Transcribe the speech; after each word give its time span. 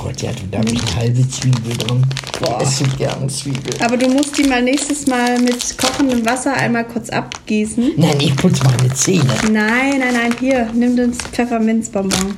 Gott, 0.02 0.20
ja, 0.20 0.32
da 0.50 0.58
habe 0.58 0.70
ich 0.70 0.82
eine 0.82 0.96
halbe 0.96 1.28
Zwiebel 1.28 1.76
drin. 1.76 2.04
Boah. 2.40 2.58
Ich 2.60 2.66
esse 2.66 2.84
gerne 2.96 3.28
Zwiebel. 3.28 3.72
Aber 3.80 3.96
du 3.96 4.08
musst 4.08 4.36
die 4.36 4.42
mal 4.42 4.60
nächstes 4.60 5.06
Mal 5.06 5.40
mit 5.40 5.78
kochendem 5.78 6.26
Wasser 6.26 6.54
einmal 6.54 6.84
kurz 6.84 7.08
abgießen. 7.08 7.92
Nein, 7.96 8.16
ich 8.18 8.34
putze 8.34 8.64
meine 8.64 8.92
Zähne. 8.94 9.32
Nein, 9.52 10.00
nein, 10.00 10.14
nein, 10.14 10.34
hier, 10.40 10.68
nimm 10.74 10.96
das 10.96 11.18
Pfefferminzbonbon. 11.18 12.34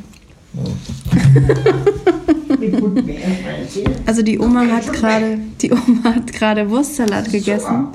also 4.07 4.23
die 4.23 4.39
Oma 4.39 4.67
hat 4.67 4.93
gerade 4.93 5.39
die 5.61 5.73
Oma 5.73 6.05
hat 6.05 6.33
gerade 6.33 6.71
Wurstsalat 6.71 7.33
gegessen 7.33 7.89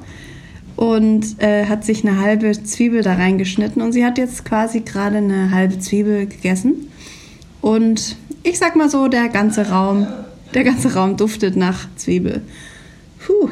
und 0.76 1.42
äh, 1.42 1.68
hat 1.68 1.86
sich 1.86 2.06
eine 2.06 2.20
halbe 2.20 2.52
Zwiebel 2.52 3.02
da 3.02 3.14
reingeschnitten 3.14 3.82
und 3.82 3.94
sie 3.94 4.04
hat 4.04 4.18
jetzt 4.18 4.44
quasi 4.46 4.82
gerade 4.82 5.18
eine 5.18 5.52
halbe 5.52 5.80
Zwiebel 5.80 6.26
gegessen 6.26 6.90
und 7.62 8.18
ich 8.44 8.58
sag 8.58 8.76
mal 8.76 8.90
so, 8.90 9.08
der 9.08 9.30
ganze 9.30 9.70
Raum, 9.70 10.08
der 10.54 10.64
ganze 10.64 10.94
Raum 10.94 11.18
duftet 11.18 11.56
nach 11.56 11.88
Zwiebel. 11.96 12.42
Puh. 13.26 13.50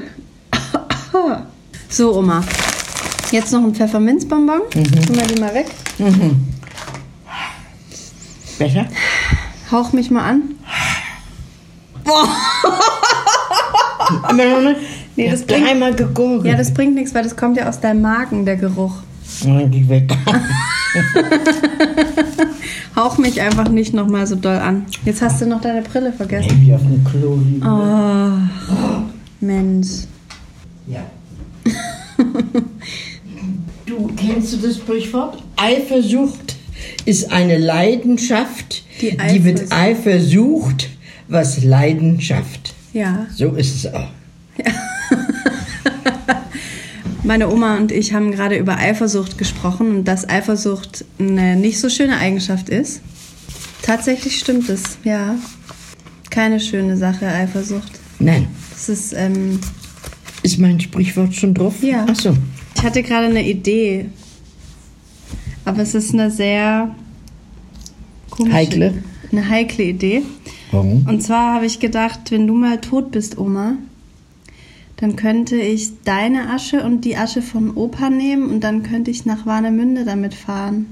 So, 1.89 2.17
Oma. 2.17 2.43
Jetzt 3.31 3.51
noch 3.51 3.63
ein 3.63 3.73
Pfefferminzbonbon. 3.73 4.61
Mhm. 4.73 5.05
Tun 5.05 5.15
wir 5.15 5.27
die 5.27 5.39
mal 5.39 5.53
weg. 5.53 5.67
Mhm. 5.97 6.45
Besser? 8.59 8.85
Hauch 9.71 9.93
mich 9.93 10.11
mal 10.11 10.23
an. 10.23 10.41
Boah. 12.03 12.27
nee, 15.15 15.29
das 15.29 15.45
bringt, 15.45 15.67
einmal 15.67 15.93
gegurgelt. 15.93 16.45
Ja, 16.45 16.55
das 16.55 16.73
bringt 16.73 16.95
nichts, 16.95 17.13
weil 17.13 17.23
das 17.23 17.35
kommt 17.35 17.57
ja 17.57 17.67
aus 17.67 17.79
deinem 17.79 18.01
Magen, 18.01 18.45
der 18.45 18.55
Geruch. 18.55 18.95
Ja, 19.41 19.67
geh 19.67 19.87
weg. 19.89 20.11
Hauch 22.97 23.19
mich 23.19 23.39
einfach 23.39 23.69
nicht 23.69 23.93
noch 23.93 24.07
mal 24.07 24.25
so 24.25 24.33
doll 24.33 24.55
an. 24.55 24.87
Jetzt 25.05 25.21
hast 25.21 25.39
du 25.39 25.45
noch 25.45 25.61
deine 25.61 25.83
Brille 25.83 26.11
vergessen. 26.11 26.49
Ey, 26.49 26.65
wie 26.65 26.73
auf 26.73 26.81
dem 26.81 27.03
Klo 27.03 27.35
liegen. 27.35 27.63
Oh, 27.63 28.73
oh. 28.73 29.01
Mensch. 29.39 30.05
Ja. 30.87 31.05
du 33.85 34.07
kennst 34.17 34.53
du 34.53 34.57
das 34.57 34.77
Sprichwort? 34.77 35.43
Eifersucht 35.57 36.55
ist 37.05 37.31
eine 37.31 37.59
Leidenschaft, 37.59 38.83
die, 38.99 39.15
die 39.15 39.39
mit 39.41 39.71
Eifer 39.71 40.19
sucht, 40.19 40.89
was 41.27 41.63
Leidenschaft. 41.63 42.73
Ja. 42.93 43.27
So 43.31 43.51
ist 43.51 43.75
es 43.75 43.93
auch. 43.93 44.09
Ja. 44.57 44.71
Meine 47.27 47.49
Oma 47.49 47.75
und 47.75 47.91
ich 47.91 48.13
haben 48.13 48.31
gerade 48.31 48.55
über 48.55 48.77
Eifersucht 48.77 49.37
gesprochen 49.37 49.97
und 49.97 50.05
dass 50.05 50.29
Eifersucht 50.29 51.03
eine 51.19 51.57
nicht 51.57 51.77
so 51.77 51.89
schöne 51.89 52.17
Eigenschaft 52.19 52.69
ist. 52.69 53.01
Tatsächlich 53.81 54.39
stimmt 54.39 54.69
es, 54.69 54.97
ja. 55.03 55.35
Keine 56.29 56.61
schöne 56.61 56.95
Sache, 56.95 57.27
Eifersucht. 57.27 57.99
Nein. 58.19 58.47
Das 58.71 58.87
ist, 58.87 59.11
ähm, 59.11 59.59
Ist 60.41 60.57
mein 60.57 60.79
Sprichwort 60.79 61.35
schon 61.35 61.53
drauf? 61.53 61.83
Ja. 61.83 62.05
Ach 62.09 62.15
so. 62.15 62.33
Ich 62.75 62.83
hatte 62.83 63.03
gerade 63.03 63.27
eine 63.27 63.45
Idee. 63.45 64.05
Aber 65.65 65.81
es 65.81 65.95
ist 65.95 66.13
eine 66.13 66.31
sehr 66.31 66.95
komische, 68.29 68.55
heikle. 68.55 69.03
Eine 69.33 69.49
heikle 69.49 69.83
Idee. 69.83 70.21
Warum? 70.71 71.05
Und 71.05 71.21
zwar 71.21 71.55
habe 71.55 71.65
ich 71.65 71.81
gedacht, 71.81 72.19
wenn 72.29 72.47
du 72.47 72.53
mal 72.53 72.79
tot 72.79 73.11
bist, 73.11 73.37
Oma, 73.37 73.73
dann 74.97 75.15
könnte 75.15 75.55
ich 75.55 75.89
deine 76.03 76.49
Asche 76.49 76.83
und 76.83 77.05
die 77.05 77.15
Asche 77.17 77.41
von 77.41 77.71
Opa 77.77 78.09
nehmen 78.09 78.49
und 78.49 78.63
dann 78.63 78.83
könnte 78.83 79.11
ich 79.11 79.25
nach 79.25 79.45
Warnemünde 79.45 80.05
damit 80.05 80.33
fahren. 80.33 80.87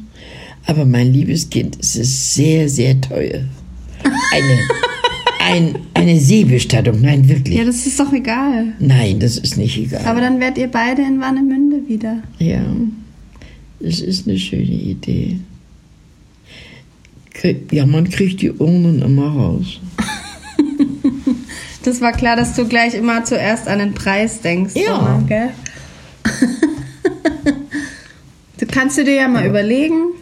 Aber 0.68 0.86
mein 0.86 1.12
liebes 1.12 1.50
Kind, 1.50 1.78
es 1.80 1.96
ist 1.96 2.36
sehr, 2.36 2.70
sehr 2.70 3.00
teuer. 3.02 3.44
Eine, 4.32 4.60
ein, 5.40 5.80
eine 5.96 6.20
Seebestattung, 6.20 7.02
nein, 7.02 7.28
wirklich. 7.28 7.58
Ja, 7.58 7.66
das 7.66 7.86
ist 7.88 8.00
doch 8.00 8.14
egal. 8.14 8.74
Nein, 8.80 9.20
das 9.20 9.38
ist 9.38 9.58
nicht 9.58 9.78
egal. 9.78 10.06
Aber 10.06 10.22
dann 10.22 10.40
werdet 10.40 10.60
ihr 10.60 10.68
beide 10.68 11.02
in 11.02 11.20
Warnemünde 11.20 11.88
wieder. 11.88 12.22
Ja, 12.38 12.64
das 13.80 14.00
ist 14.00 14.28
eine 14.28 14.38
schöne 14.38 14.64
Idee. 14.64 15.40
Ja, 17.72 17.86
man 17.86 18.10
kriegt 18.10 18.42
die 18.42 18.52
Urnen 18.52 19.02
immer 19.02 19.28
raus. 19.28 19.80
Das 21.86 22.02
war 22.02 22.14
klar, 22.14 22.36
dass 22.36 22.56
du 22.56 22.68
gleich 22.68 22.96
immer 22.96 23.24
zuerst 23.26 23.68
an 23.68 23.78
den 23.78 23.94
Preis 23.94 24.42
denkst. 24.42 24.74
Ja. 24.76 24.98
Immer, 24.98 25.24
gell? 25.28 25.50
du 28.60 28.66
kannst 28.66 28.98
du 28.98 29.04
dir 29.04 29.14
ja 29.14 29.28
mal 29.28 29.44
ja. 29.44 29.50
überlegen. 29.50 30.14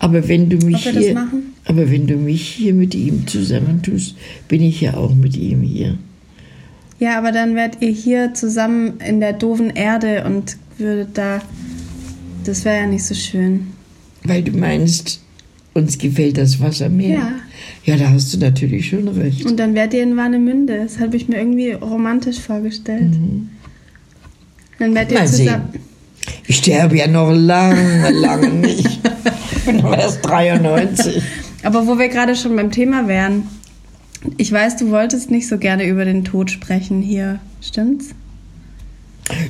Aber 0.00 0.26
wenn 0.26 0.50
du 0.50 0.56
mich 0.66 0.88
hier, 0.88 1.28
aber 1.64 1.88
wenn 1.92 2.08
du 2.08 2.16
mich 2.16 2.48
hier 2.48 2.74
mit 2.74 2.96
ihm 2.96 3.28
zusammentust, 3.28 4.16
bin 4.48 4.62
ich 4.62 4.80
ja 4.80 4.94
auch 4.94 5.14
mit 5.14 5.36
ihm 5.36 5.62
hier. 5.62 5.96
Ja, 6.98 7.18
aber 7.18 7.30
dann 7.30 7.54
werdet 7.54 7.82
ihr 7.82 7.90
hier 7.90 8.34
zusammen 8.34 8.94
in 8.98 9.20
der 9.20 9.32
doofen 9.32 9.70
Erde 9.70 10.24
und 10.24 10.56
würdet 10.78 11.16
da. 11.16 11.40
Das 12.44 12.64
wäre 12.64 12.78
ja 12.78 12.86
nicht 12.88 13.04
so 13.04 13.14
schön. 13.14 13.68
Weil 14.24 14.42
du 14.42 14.50
meinst, 14.58 15.20
uns 15.74 15.98
gefällt 15.98 16.38
das 16.38 16.60
Wasser 16.60 16.88
mehr. 16.88 17.18
Ja. 17.18 17.32
Ja, 17.84 17.96
da 17.96 18.10
hast 18.10 18.32
du 18.32 18.38
natürlich 18.38 18.88
schon 18.88 19.08
recht. 19.08 19.44
Und 19.44 19.58
dann 19.58 19.74
werdet 19.74 19.94
ihr 19.94 20.02
in 20.02 20.16
Warnemünde. 20.16 20.78
Das 20.78 21.00
habe 21.00 21.16
ich 21.16 21.28
mir 21.28 21.38
irgendwie 21.38 21.72
romantisch 21.72 22.38
vorgestellt. 22.38 23.10
Mhm. 23.10 23.48
Dann 24.78 24.94
werdet 24.94 25.12
ihr 25.12 25.18
Mal 25.18 25.28
zusammen. 25.28 25.68
Sehen. 25.72 25.82
Ich 26.46 26.56
sterbe 26.56 26.96
ja 26.96 27.06
noch 27.08 27.32
lange, 27.32 28.10
lange 28.10 28.50
nicht. 28.50 29.00
Ich 29.56 29.64
bin 29.64 29.78
noch 29.78 29.96
erst 29.96 30.24
93. 30.24 31.22
Aber 31.64 31.86
wo 31.86 31.98
wir 31.98 32.08
gerade 32.08 32.36
schon 32.36 32.54
beim 32.54 32.70
Thema 32.70 33.08
wären, 33.08 33.44
ich 34.36 34.52
weiß, 34.52 34.76
du 34.76 34.90
wolltest 34.90 35.30
nicht 35.30 35.48
so 35.48 35.58
gerne 35.58 35.86
über 35.86 36.04
den 36.04 36.24
Tod 36.24 36.50
sprechen 36.50 37.02
hier, 37.02 37.40
stimmt's? 37.60 38.10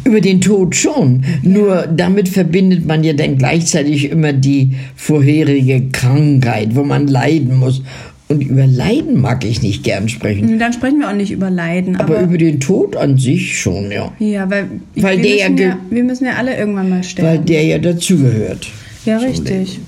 Über 0.05 0.21
den 0.21 0.41
Tod 0.41 0.75
schon. 0.77 1.25
Nur 1.43 1.87
damit 1.87 2.29
verbindet 2.29 2.87
man 2.87 3.05
ja 3.05 3.13
dann 3.13 3.39
gleichzeitig 3.39 4.11
immer 4.11 4.33
die 4.33 4.75
vorherige 4.97 5.89
Krankheit, 5.93 6.75
wo 6.75 6.83
man 6.85 7.07
leiden 7.07 7.57
muss. 7.57 7.83
Und 8.29 8.41
über 8.41 8.67
Leiden 8.67 9.21
mag 9.21 9.45
ich 9.45 9.61
nicht 9.61 9.85
gern 9.85 10.09
sprechen. 10.09 10.59
Dann 10.59 10.73
sprechen 10.73 11.01
wir 11.01 11.11
auch 11.11 11.15
nicht 11.15 11.33
über 11.33 11.51
Leiden. 11.51 11.97
Aber, 11.97 12.17
Aber, 12.17 12.23
über 12.25 12.39
den 12.39 12.61
Tod 12.61 12.97
an 12.97 13.19
sich 13.19 13.61
schon, 13.61 13.91
ja. 13.91 14.11
ja, 14.19 14.49
weil, 14.49 14.69
Weil 14.97 15.19
wir, 15.19 15.23
der 15.23 15.37
ja 15.37 15.49
müssen 15.51 15.63
ja, 15.63 15.79
wir 15.91 16.05
müssen 16.05 16.25
ja 16.25 16.33
alle 16.37 16.57
irgendwann 16.57 16.89
mal 16.89 17.05
sterben. 17.05 17.29
Weil 17.29 17.39
der 17.45 17.63
ja 17.65 17.79
dazugehört. 17.79 18.69
ja, 19.05 19.19
richtig. 19.19 19.81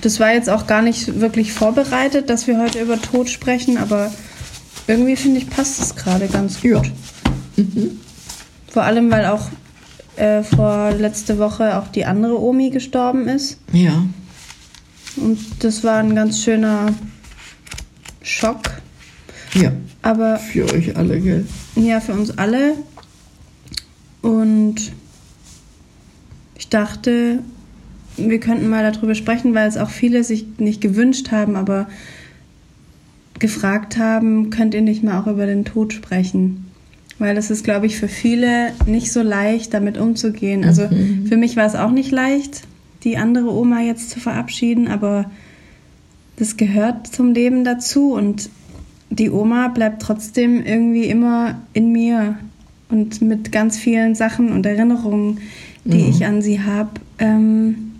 Das 0.00 0.18
war 0.18 0.34
jetzt 0.34 0.50
auch 0.50 0.66
gar 0.66 0.82
nicht 0.82 1.20
wirklich 1.20 1.52
vorbereitet, 1.52 2.28
dass 2.28 2.46
wir 2.46 2.60
heute 2.60 2.80
über 2.80 3.00
Tod 3.00 3.30
sprechen, 3.30 3.78
aber 3.78 4.12
irgendwie 4.86 5.16
finde 5.16 5.38
ich, 5.38 5.48
passt 5.48 5.80
es 5.80 5.94
gerade 5.94 6.26
ganz 6.26 6.60
gut. 6.60 6.90
Ja. 7.56 7.64
Vor 8.72 8.84
allem, 8.84 9.10
weil 9.10 9.26
auch 9.26 9.50
äh, 10.16 10.42
vor 10.42 10.92
letzte 10.92 11.38
Woche 11.38 11.78
auch 11.78 11.88
die 11.88 12.06
andere 12.06 12.40
Omi 12.40 12.70
gestorben 12.70 13.28
ist. 13.28 13.58
Ja. 13.70 14.06
Und 15.16 15.38
das 15.60 15.84
war 15.84 15.98
ein 15.98 16.14
ganz 16.14 16.42
schöner 16.42 16.94
Schock. 18.22 18.80
Ja. 19.52 19.72
Aber 20.00 20.38
Für 20.38 20.64
euch 20.72 20.96
alle, 20.96 21.20
gell? 21.20 21.46
ja, 21.76 22.00
für 22.00 22.14
uns 22.14 22.38
alle. 22.38 22.76
Und 24.22 24.76
ich 26.56 26.70
dachte, 26.70 27.40
wir 28.16 28.40
könnten 28.40 28.70
mal 28.70 28.90
darüber 28.90 29.14
sprechen, 29.14 29.54
weil 29.54 29.68
es 29.68 29.76
auch 29.76 29.90
viele 29.90 30.24
sich 30.24 30.46
nicht 30.56 30.80
gewünscht 30.80 31.30
haben, 31.30 31.56
aber 31.56 31.88
gefragt 33.38 33.98
haben, 33.98 34.48
könnt 34.48 34.72
ihr 34.72 34.80
nicht 34.80 35.02
mal 35.02 35.20
auch 35.20 35.26
über 35.26 35.44
den 35.44 35.66
Tod 35.66 35.92
sprechen? 35.92 36.71
Weil 37.18 37.36
es 37.36 37.50
ist, 37.50 37.62
glaube 37.64 37.86
ich, 37.86 37.96
für 37.96 38.08
viele 38.08 38.72
nicht 38.86 39.12
so 39.12 39.22
leicht, 39.22 39.74
damit 39.74 39.98
umzugehen. 39.98 40.64
Also 40.64 40.88
für 41.28 41.36
mich 41.36 41.56
war 41.56 41.66
es 41.66 41.74
auch 41.74 41.90
nicht 41.90 42.10
leicht, 42.10 42.62
die 43.04 43.16
andere 43.16 43.52
Oma 43.52 43.80
jetzt 43.80 44.10
zu 44.10 44.18
verabschieden, 44.20 44.88
aber 44.88 45.30
das 46.36 46.56
gehört 46.56 47.06
zum 47.06 47.32
Leben 47.32 47.64
dazu 47.64 48.12
und 48.14 48.48
die 49.10 49.30
Oma 49.30 49.68
bleibt 49.68 50.02
trotzdem 50.02 50.64
irgendwie 50.64 51.04
immer 51.04 51.60
in 51.74 51.92
mir 51.92 52.38
und 52.88 53.20
mit 53.22 53.52
ganz 53.52 53.78
vielen 53.78 54.14
Sachen 54.14 54.50
und 54.50 54.64
Erinnerungen, 54.66 55.38
die 55.84 56.08
ich 56.08 56.24
an 56.24 56.42
sie 56.42 56.60
habe, 56.60 56.90
ähm, 57.18 57.92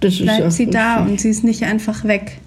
Das 0.00 0.18
bleibt 0.18 0.52
sie 0.52 0.66
da 0.66 0.96
richtig. 0.96 1.10
und 1.10 1.20
sie 1.20 1.28
ist 1.30 1.44
nicht 1.44 1.62
einfach 1.64 2.04
weg. 2.04 2.38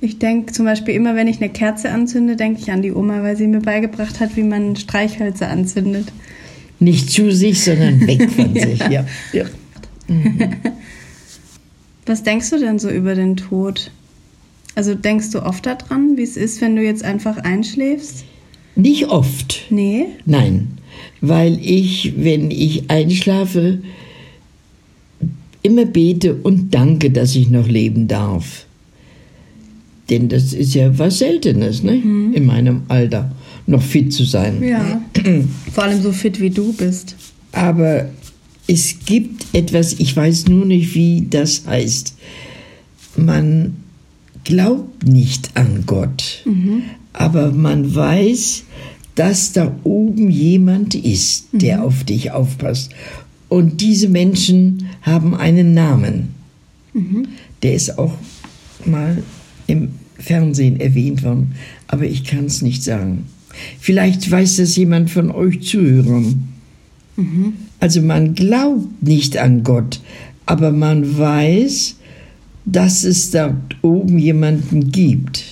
Ich 0.00 0.18
denke 0.18 0.52
zum 0.52 0.64
Beispiel 0.64 0.94
immer, 0.94 1.14
wenn 1.14 1.28
ich 1.28 1.40
eine 1.40 1.50
Kerze 1.50 1.90
anzünde, 1.90 2.36
denke 2.36 2.60
ich 2.60 2.70
an 2.70 2.82
die 2.82 2.92
Oma, 2.92 3.22
weil 3.22 3.36
sie 3.36 3.46
mir 3.46 3.60
beigebracht 3.60 4.20
hat, 4.20 4.36
wie 4.36 4.42
man 4.42 4.76
Streichhölzer 4.76 5.48
anzündet. 5.48 6.12
Nicht 6.80 7.10
zu 7.10 7.30
sich, 7.30 7.62
sondern 7.62 8.06
weg 8.06 8.30
von 8.30 8.54
sich. 8.54 8.80
Ja. 8.80 9.06
ja. 9.32 9.44
Was 12.06 12.22
denkst 12.22 12.50
du 12.50 12.58
denn 12.58 12.78
so 12.78 12.90
über 12.90 13.14
den 13.14 13.36
Tod? 13.36 13.90
Also 14.74 14.94
denkst 14.94 15.30
du 15.30 15.42
oft 15.42 15.64
daran, 15.64 16.16
wie 16.16 16.22
es 16.22 16.36
ist, 16.36 16.60
wenn 16.60 16.76
du 16.76 16.82
jetzt 16.82 17.04
einfach 17.04 17.38
einschläfst? 17.38 18.24
Nicht 18.76 19.08
oft. 19.08 19.66
Nee. 19.70 20.06
Nein, 20.26 20.78
weil 21.20 21.58
ich, 21.62 22.14
wenn 22.16 22.50
ich 22.50 22.90
einschlafe, 22.90 23.78
immer 25.62 25.86
bete 25.86 26.34
und 26.34 26.74
danke, 26.74 27.10
dass 27.10 27.34
ich 27.36 27.48
noch 27.50 27.68
leben 27.68 28.08
darf. 28.08 28.63
Denn 30.10 30.28
das 30.28 30.52
ist 30.52 30.74
ja 30.74 30.98
was 30.98 31.18
Seltenes, 31.18 31.82
ne? 31.82 31.94
In 31.94 32.44
meinem 32.44 32.82
Alter, 32.88 33.32
noch 33.66 33.82
fit 33.82 34.12
zu 34.12 34.24
sein. 34.24 34.62
Ja. 34.62 35.00
Vor 35.72 35.84
allem 35.84 36.02
so 36.02 36.12
fit 36.12 36.40
wie 36.40 36.50
du 36.50 36.72
bist. 36.72 37.16
Aber 37.52 38.08
es 38.66 38.96
gibt 39.04 39.46
etwas, 39.54 39.94
ich 39.94 40.14
weiß 40.16 40.48
nur 40.48 40.66
nicht, 40.66 40.94
wie 40.94 41.26
das 41.28 41.66
heißt. 41.66 42.16
Man 43.16 43.76
glaubt 44.44 45.06
nicht 45.06 45.50
an 45.54 45.84
Gott, 45.86 46.44
aber 47.12 47.52
man 47.52 47.94
weiß, 47.94 48.64
dass 49.14 49.52
da 49.52 49.74
oben 49.84 50.30
jemand 50.30 50.94
ist, 50.94 51.46
der 51.52 51.84
auf 51.84 52.04
dich 52.04 52.32
aufpasst. 52.32 52.90
Und 53.48 53.80
diese 53.80 54.08
Menschen 54.08 54.88
haben 55.02 55.34
einen 55.34 55.74
Namen. 55.74 56.30
Der 57.62 57.74
ist 57.74 57.98
auch 57.98 58.14
mal 58.84 59.22
im 59.66 59.90
Fernsehen 60.18 60.80
erwähnt 60.80 61.22
worden, 61.22 61.54
aber 61.88 62.04
ich 62.04 62.24
kann 62.24 62.46
es 62.46 62.62
nicht 62.62 62.82
sagen. 62.82 63.24
Vielleicht 63.78 64.30
weiß 64.30 64.56
das 64.56 64.76
jemand 64.76 65.10
von 65.10 65.30
euch 65.30 65.62
Zuhörern. 65.62 66.48
Also 67.80 68.02
man 68.02 68.34
glaubt 68.34 69.02
nicht 69.02 69.36
an 69.38 69.62
Gott, 69.62 70.00
aber 70.46 70.72
man 70.72 71.16
weiß, 71.18 71.96
dass 72.64 73.04
es 73.04 73.30
da 73.30 73.56
oben 73.82 74.18
jemanden 74.18 74.90
gibt. 74.90 75.44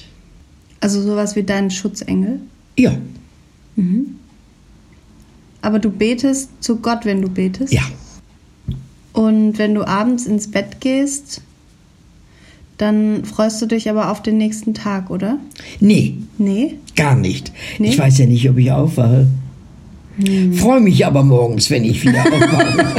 Also 0.80 1.00
sowas 1.02 1.36
wie 1.36 1.44
deinen 1.44 1.70
Schutzengel. 1.70 2.40
Ja, 2.76 2.96
Aber 5.60 5.78
du 5.78 5.90
betest 5.90 6.50
zu 6.60 6.76
Gott, 6.76 7.04
wenn 7.04 7.22
du 7.22 7.28
betest. 7.28 7.72
ja. 7.72 7.82
Und 9.12 9.58
wenn 9.58 9.74
du 9.74 9.86
abends 9.86 10.24
ins 10.26 10.50
Bett 10.50 10.80
gehst, 10.80 11.42
dann 12.82 13.25
freust 13.25 13.62
du 13.62 13.67
dich 13.67 13.88
aber 13.88 14.11
auf 14.11 14.23
den 14.23 14.37
nächsten 14.38 14.75
Tag, 14.75 15.08
oder? 15.08 15.38
Nee, 15.79 16.17
Nee? 16.37 16.75
gar 16.96 17.14
nicht. 17.14 17.52
Nee? 17.79 17.90
Ich 17.90 17.99
weiß 17.99 18.19
ja 18.19 18.26
nicht, 18.26 18.49
ob 18.50 18.58
ich 18.58 18.73
aufwache. 18.73 19.29
Freue 20.56 20.81
mich 20.81 21.06
aber 21.06 21.23
morgens, 21.23 21.70
wenn 21.70 21.84
ich 21.84 22.02
wieder 22.05 22.20
aufwache. 22.26 22.94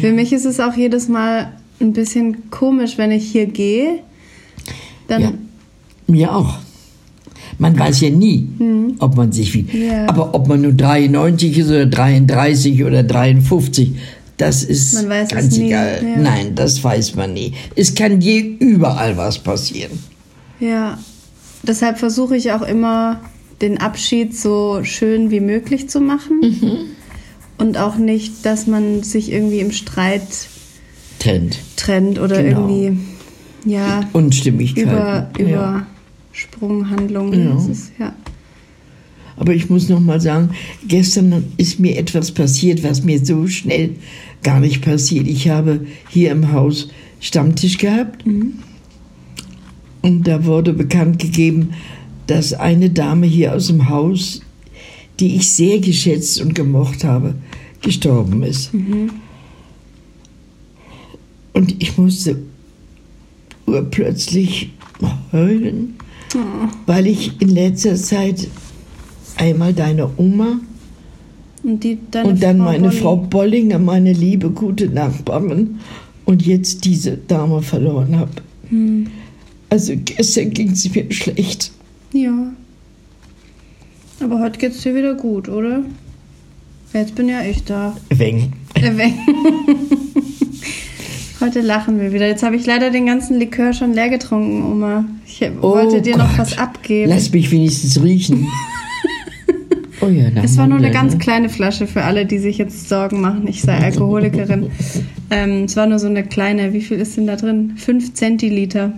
Für 0.00 0.12
mich 0.12 0.32
ist 0.32 0.44
es 0.44 0.60
auch 0.60 0.74
jedes 0.74 1.08
Mal 1.08 1.52
ein 1.80 1.92
bisschen 1.92 2.50
komisch, 2.50 2.98
wenn 2.98 3.10
ich 3.10 3.30
hier 3.30 3.46
gehe. 3.46 4.00
Dann 5.08 5.22
Ja. 5.22 5.32
Mir 6.06 6.34
auch. 6.34 6.58
Man 7.62 7.78
weiß 7.78 8.00
ja 8.00 8.10
nie, 8.10 8.46
ob 8.98 9.16
man 9.16 9.32
sich 9.32 9.54
wie. 9.54 9.66
Ja. 9.86 10.08
Aber 10.08 10.34
ob 10.34 10.48
man 10.48 10.60
nur 10.62 10.72
93 10.72 11.58
ist 11.58 11.68
oder 11.68 11.86
33 11.86 12.84
oder 12.84 13.02
53, 13.02 13.92
das 14.36 14.64
ist 14.64 14.94
Man 14.94 15.08
weiß 15.08 15.28
ganz 15.30 15.56
egal. 15.56 16.02
ja. 16.02 16.16
Nein, 16.20 16.54
das 16.54 16.82
weiß 16.82 17.14
man 17.14 17.32
nie. 17.34 17.52
Es 17.76 17.94
kann 17.94 18.20
je 18.20 18.40
überall 18.40 19.16
was 19.16 19.38
passieren. 19.38 19.92
Ja, 20.58 20.98
deshalb 21.62 21.98
versuche 21.98 22.36
ich 22.36 22.52
auch 22.52 22.62
immer, 22.62 23.20
den 23.60 23.78
Abschied 23.78 24.36
so 24.36 24.80
schön 24.82 25.30
wie 25.30 25.40
möglich 25.40 25.88
zu 25.88 26.00
machen. 26.00 26.40
Und 27.58 27.78
auch 27.78 27.96
nicht, 27.96 28.44
dass 28.44 28.66
man 28.66 29.02
sich 29.04 29.30
irgendwie 29.30 29.60
im 29.60 29.70
Streit 29.70 30.22
Trend. 31.20 31.58
trennt 31.76 32.18
oder 32.18 32.42
Genau. 32.42 32.66
irgendwie, 32.68 32.98
ja, 33.64 34.00
Unstimmigkeiten. 34.12 34.90
über, 34.90 35.30
ja. 35.38 35.86
Übersprunghandlungen. 36.32 37.44
Ja. 37.44 37.70
Ist, 37.70 37.92
ja. 37.98 38.14
Aber 39.36 39.54
ich 39.54 39.68
muss 39.70 39.88
noch 39.88 40.00
mal 40.00 40.20
sagen, 40.20 40.50
gestern 40.86 41.44
ist 41.56 41.80
mir 41.80 41.96
etwas 41.96 42.32
passiert, 42.32 42.82
was 42.84 43.02
mir 43.02 43.24
so 43.24 43.46
schnell 43.46 43.96
gar 44.42 44.60
nicht 44.60 44.82
passiert. 44.82 45.26
Ich 45.26 45.48
habe 45.48 45.86
hier 46.08 46.32
im 46.32 46.52
Haus 46.52 46.88
Stammtisch 47.20 47.78
gehabt 47.78 48.24
und 50.02 50.26
da 50.26 50.44
wurde 50.44 50.72
bekannt 50.72 51.20
gegeben, 51.20 51.70
dass 52.26 52.52
eine 52.52 52.90
Dame 52.90 53.26
hier 53.26 53.54
aus 53.54 53.68
dem 53.68 53.88
Haus, 53.88 54.42
die 55.20 55.36
ich 55.36 55.48
sehr 55.52 55.78
geschätzt 55.78 56.40
und 56.40 56.54
gemocht 56.54 57.04
habe, 57.04 57.34
gestorben 57.80 58.42
ist. 58.42 58.72
Und 61.52 61.82
ich 61.82 61.96
musste 61.96 62.42
urplötzlich 63.66 64.70
heulen, 65.32 65.94
weil 66.86 67.06
ich 67.06 67.40
in 67.40 67.48
letzter 67.48 67.96
Zeit 67.96 68.48
einmal 69.36 69.72
deine 69.72 70.10
Oma 70.16 70.60
Und, 71.62 71.84
die, 71.84 71.98
und 72.22 72.42
dann 72.42 72.58
Frau 72.58 72.64
meine 72.64 72.88
Bolli. 72.88 73.00
Frau 73.00 73.16
Bollinger, 73.16 73.78
meine 73.78 74.12
liebe, 74.12 74.50
gute 74.50 74.88
Nachbarin 74.88 75.80
und 76.24 76.44
jetzt 76.44 76.84
diese 76.84 77.16
Dame 77.16 77.62
verloren 77.62 78.18
habe. 78.18 78.32
Hm. 78.68 79.06
Also 79.70 79.94
gestern 80.04 80.50
ging 80.50 80.70
es 80.70 80.94
mir 80.94 81.10
schlecht. 81.12 81.72
Ja. 82.12 82.52
Aber 84.20 84.40
heute 84.40 84.58
geht's 84.58 84.82
dir 84.82 84.94
wieder 84.94 85.14
gut, 85.14 85.48
oder? 85.48 85.82
Jetzt 86.92 87.14
bin 87.14 87.28
ja 87.28 87.42
ich 87.42 87.64
da. 87.64 87.96
Weng. 88.10 88.52
Der 88.76 88.96
weg. 88.98 89.14
Heute 91.42 91.60
lachen 91.60 92.00
wir 92.00 92.12
wieder. 92.12 92.28
Jetzt 92.28 92.44
habe 92.44 92.54
ich 92.54 92.66
leider 92.66 92.90
den 92.90 93.06
ganzen 93.06 93.36
Likör 93.36 93.72
schon 93.72 93.94
leer 93.94 94.08
getrunken, 94.10 94.62
Oma. 94.62 95.04
Ich 95.26 95.40
wollte 95.60 95.96
Oh 95.96 96.00
dir 96.00 96.16
noch 96.16 96.28
Gott. 96.30 96.38
was 96.38 96.56
abgeben. 96.58 97.10
Lass 97.10 97.32
mich 97.32 97.50
wenigstens 97.50 98.00
riechen. 98.00 98.46
oh 100.00 100.06
ja, 100.06 100.28
Es 100.40 100.56
war 100.56 100.68
nur 100.68 100.78
eine 100.78 100.92
ganz 100.92 101.14
ne? 101.14 101.18
kleine 101.18 101.48
Flasche 101.48 101.88
für 101.88 102.04
alle, 102.04 102.26
die 102.26 102.38
sich 102.38 102.58
jetzt 102.58 102.88
Sorgen 102.88 103.20
machen, 103.20 103.48
ich 103.48 103.60
sei 103.60 103.76
Alkoholikerin. 103.76 104.70
ähm, 105.30 105.64
es 105.64 105.74
war 105.74 105.86
nur 105.88 105.98
so 105.98 106.06
eine 106.06 106.22
kleine, 106.22 106.72
wie 106.72 106.80
viel 106.80 106.98
ist 106.98 107.16
denn 107.16 107.26
da 107.26 107.34
drin? 107.34 107.72
Fünf 107.76 108.14
Zentiliter. 108.14 108.92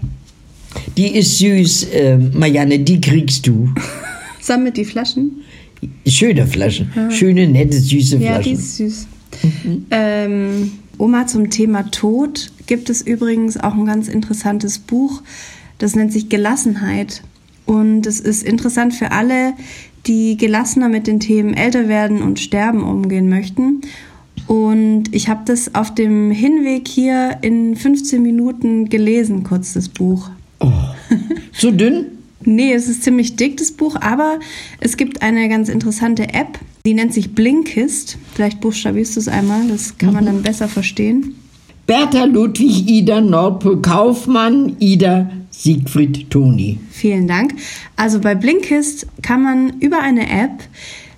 Die 0.98 1.16
ist 1.16 1.38
süß, 1.38 1.84
äh, 1.94 2.18
Marianne, 2.34 2.78
die 2.80 3.00
kriegst 3.00 3.46
du. 3.46 3.70
Sammelt 4.40 4.76
die 4.76 4.84
Flaschen? 4.84 5.42
Schöne 6.06 6.46
Flasche. 6.46 6.86
Schöne, 7.08 7.46
nette, 7.48 7.78
süße 7.80 8.18
Ja, 8.18 8.38
die 8.38 8.52
ist 8.52 8.76
süß. 8.76 9.06
Ähm, 9.90 10.72
Oma 10.98 11.26
zum 11.26 11.50
Thema 11.50 11.90
Tod 11.90 12.52
gibt 12.66 12.90
es 12.90 13.02
übrigens 13.02 13.56
auch 13.56 13.74
ein 13.74 13.86
ganz 13.86 14.08
interessantes 14.08 14.78
Buch. 14.78 15.22
Das 15.78 15.94
nennt 15.94 16.12
sich 16.12 16.28
Gelassenheit. 16.28 17.22
Und 17.66 18.06
es 18.06 18.20
ist 18.20 18.42
interessant 18.42 18.94
für 18.94 19.10
alle, 19.10 19.54
die 20.06 20.36
gelassener 20.36 20.88
mit 20.88 21.06
den 21.06 21.20
Themen 21.20 21.54
älter 21.54 21.88
werden 21.88 22.22
und 22.22 22.38
sterben 22.38 22.82
umgehen 22.82 23.28
möchten. 23.28 23.80
Und 24.46 25.04
ich 25.12 25.28
habe 25.28 25.42
das 25.46 25.74
auf 25.74 25.94
dem 25.94 26.30
Hinweg 26.30 26.86
hier 26.88 27.38
in 27.40 27.76
15 27.76 28.22
Minuten 28.22 28.88
gelesen, 28.88 29.42
kurz 29.42 29.72
das 29.72 29.88
Buch. 29.88 30.30
So 31.56 31.70
dünn? 31.70 32.13
Nee, 32.46 32.72
es 32.72 32.88
ist 32.88 33.02
ziemlich 33.02 33.36
dick, 33.36 33.56
das 33.56 33.72
Buch, 33.72 33.96
aber 34.00 34.38
es 34.80 34.96
gibt 34.96 35.22
eine 35.22 35.48
ganz 35.48 35.68
interessante 35.68 36.34
App, 36.34 36.58
die 36.86 36.94
nennt 36.94 37.14
sich 37.14 37.34
Blinkist. 37.34 38.18
Vielleicht 38.34 38.60
buchstabierst 38.60 39.16
du 39.16 39.20
es 39.20 39.28
einmal, 39.28 39.66
das 39.68 39.96
kann 39.98 40.12
man 40.12 40.26
dann 40.26 40.42
besser 40.42 40.68
verstehen. 40.68 41.34
Bertha 41.86 42.24
Ludwig 42.24 42.88
Ida 42.88 43.20
Nordpol 43.20 43.82
Kaufmann 43.82 44.76
Ida 44.78 45.30
Siegfried 45.50 46.30
Toni. 46.30 46.78
Vielen 46.90 47.28
Dank. 47.28 47.54
Also 47.96 48.20
bei 48.20 48.34
Blinkist 48.34 49.06
kann 49.22 49.42
man 49.42 49.80
über 49.80 50.00
eine 50.00 50.30
App 50.30 50.64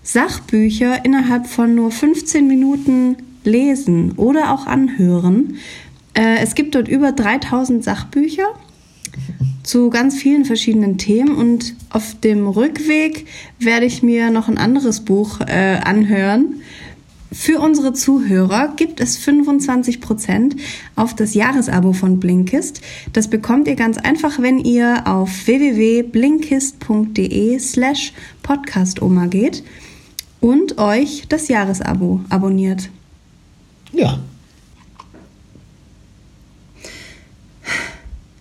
Sachbücher 0.03 1.05
innerhalb 1.05 1.47
von 1.47 1.75
nur 1.75 1.91
15 1.91 2.47
Minuten 2.47 3.17
lesen 3.45 4.13
oder 4.17 4.53
auch 4.53 4.67
anhören. 4.67 5.55
Äh, 6.15 6.39
Es 6.43 6.55
gibt 6.55 6.75
dort 6.75 6.89
über 6.89 7.13
3000 7.13 7.83
Sachbücher 7.83 8.49
zu 9.67 9.91
ganz 9.91 10.17
vielen 10.17 10.45
verschiedenen 10.45 10.97
Themen 10.97 11.35
und 11.35 11.75
auf 11.91 12.15
dem 12.21 12.47
Rückweg 12.47 13.27
werde 13.59 13.85
ich 13.85 14.01
mir 14.03 14.31
noch 14.31 14.47
ein 14.49 14.59
anderes 14.59 15.01
Buch 15.01 15.41
äh, 15.41 15.81
anhören. 15.85 16.61
Für 17.33 17.59
unsere 17.61 17.93
Zuhörer 17.93 18.75
gibt 18.77 19.01
es 19.01 19.19
25% 19.19 20.57
auf 20.95 21.15
das 21.15 21.35
Jahresabo 21.35 21.93
von 21.93 22.21
Blinkist. 22.21 22.81
Das 23.13 23.29
bekommt 23.29 23.67
ihr 23.67 23.75
ganz 23.75 23.99
einfach, 23.99 24.41
wenn 24.41 24.61
ihr 24.61 25.03
auf 25.07 25.47
www.blinkist.de 25.47 27.59
slash 27.59 28.13
podcastoma 28.43 29.27
geht 29.27 29.65
und 30.41 30.79
euch 30.79 31.25
das 31.29 31.49
Jahresabo 31.49 32.21
abonniert. 32.29 32.89
Ja. 33.93 34.21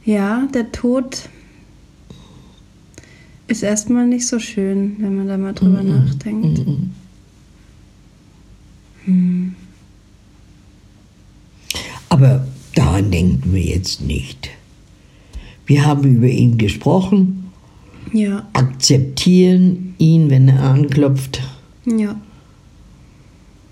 Ja, 0.05 0.47
der 0.53 0.71
Tod 0.71 1.29
ist 3.47 3.63
erstmal 3.63 4.07
nicht 4.07 4.27
so 4.27 4.39
schön, 4.39 4.95
wenn 4.99 5.15
man 5.15 5.27
da 5.27 5.37
mal 5.37 5.53
drüber 5.53 5.81
nachdenkt. 5.81 6.61
Aber 12.09 12.47
daran 12.75 13.11
denken 13.11 13.53
wir 13.53 13.61
jetzt 13.61 14.01
nicht. 14.01 14.49
Wir 15.65 15.85
haben 15.85 16.03
über 16.03 16.27
ihn 16.27 16.57
gesprochen, 16.57 17.51
Ja, 18.13 18.47
akzeptieren 18.53 19.95
ihn, 19.97 20.29
wenn 20.29 20.47
er 20.47 20.61
anklopft 20.61 21.41
ja. 21.85 22.19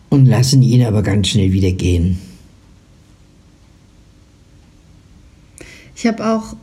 und 0.10 0.25
lassen 0.25 0.63
ihn 0.63 0.84
aber 0.84 1.04
ganz 1.04 1.28
schnell 1.28 1.52
wieder 1.54 1.72
gehen. 1.72 2.18
Ich 6.04 6.08
habe 6.08 6.28
auch 6.28 6.58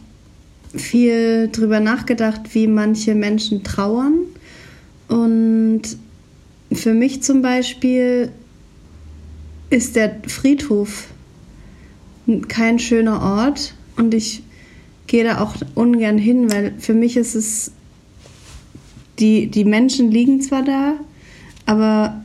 viel 0.76 1.48
drüber 1.50 1.80
nachgedacht, 1.80 2.42
wie 2.52 2.66
manche 2.66 3.14
Menschen 3.14 3.64
trauern. 3.64 4.18
Und 5.08 5.80
für 6.70 6.92
mich 6.92 7.22
zum 7.22 7.40
Beispiel 7.40 8.32
ist 9.70 9.96
der 9.96 10.20
Friedhof 10.26 11.06
kein 12.48 12.78
schöner 12.78 13.22
Ort 13.22 13.72
und 13.96 14.12
ich 14.12 14.42
gehe 15.06 15.24
da 15.24 15.40
auch 15.40 15.54
ungern 15.74 16.18
hin, 16.18 16.52
weil 16.52 16.74
für 16.78 16.92
mich 16.92 17.16
ist 17.16 17.34
es, 17.34 17.72
die, 19.20 19.46
die 19.46 19.64
Menschen 19.64 20.10
liegen 20.10 20.42
zwar 20.42 20.64
da, 20.64 20.96
aber 21.64 22.22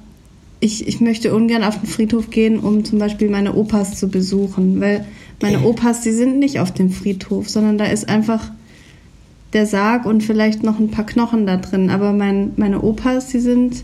ich, 0.59 0.85
ich 0.85 0.99
möchte 0.99 1.33
ungern 1.33 1.63
auf 1.63 1.79
den 1.79 1.87
Friedhof 1.87 2.29
gehen, 2.29 2.59
um 2.59 2.83
zum 2.83 2.99
Beispiel 2.99 3.29
meine 3.29 3.55
Opas 3.55 3.97
zu 3.97 4.09
besuchen, 4.09 4.81
weil 4.81 5.05
meine 5.41 5.61
Opas, 5.63 6.01
die 6.01 6.11
sind 6.11 6.39
nicht 6.39 6.59
auf 6.59 6.71
dem 6.73 6.89
Friedhof, 6.91 7.49
sondern 7.49 7.77
da 7.77 7.85
ist 7.85 8.07
einfach 8.09 8.51
der 9.53 9.65
Sarg 9.65 10.05
und 10.05 10.23
vielleicht 10.23 10.63
noch 10.63 10.79
ein 10.79 10.89
paar 10.91 11.05
Knochen 11.05 11.45
da 11.45 11.57
drin. 11.57 11.89
Aber 11.89 12.13
mein, 12.13 12.51
meine 12.57 12.81
Opas, 12.81 13.27
die 13.27 13.39
sind 13.39 13.83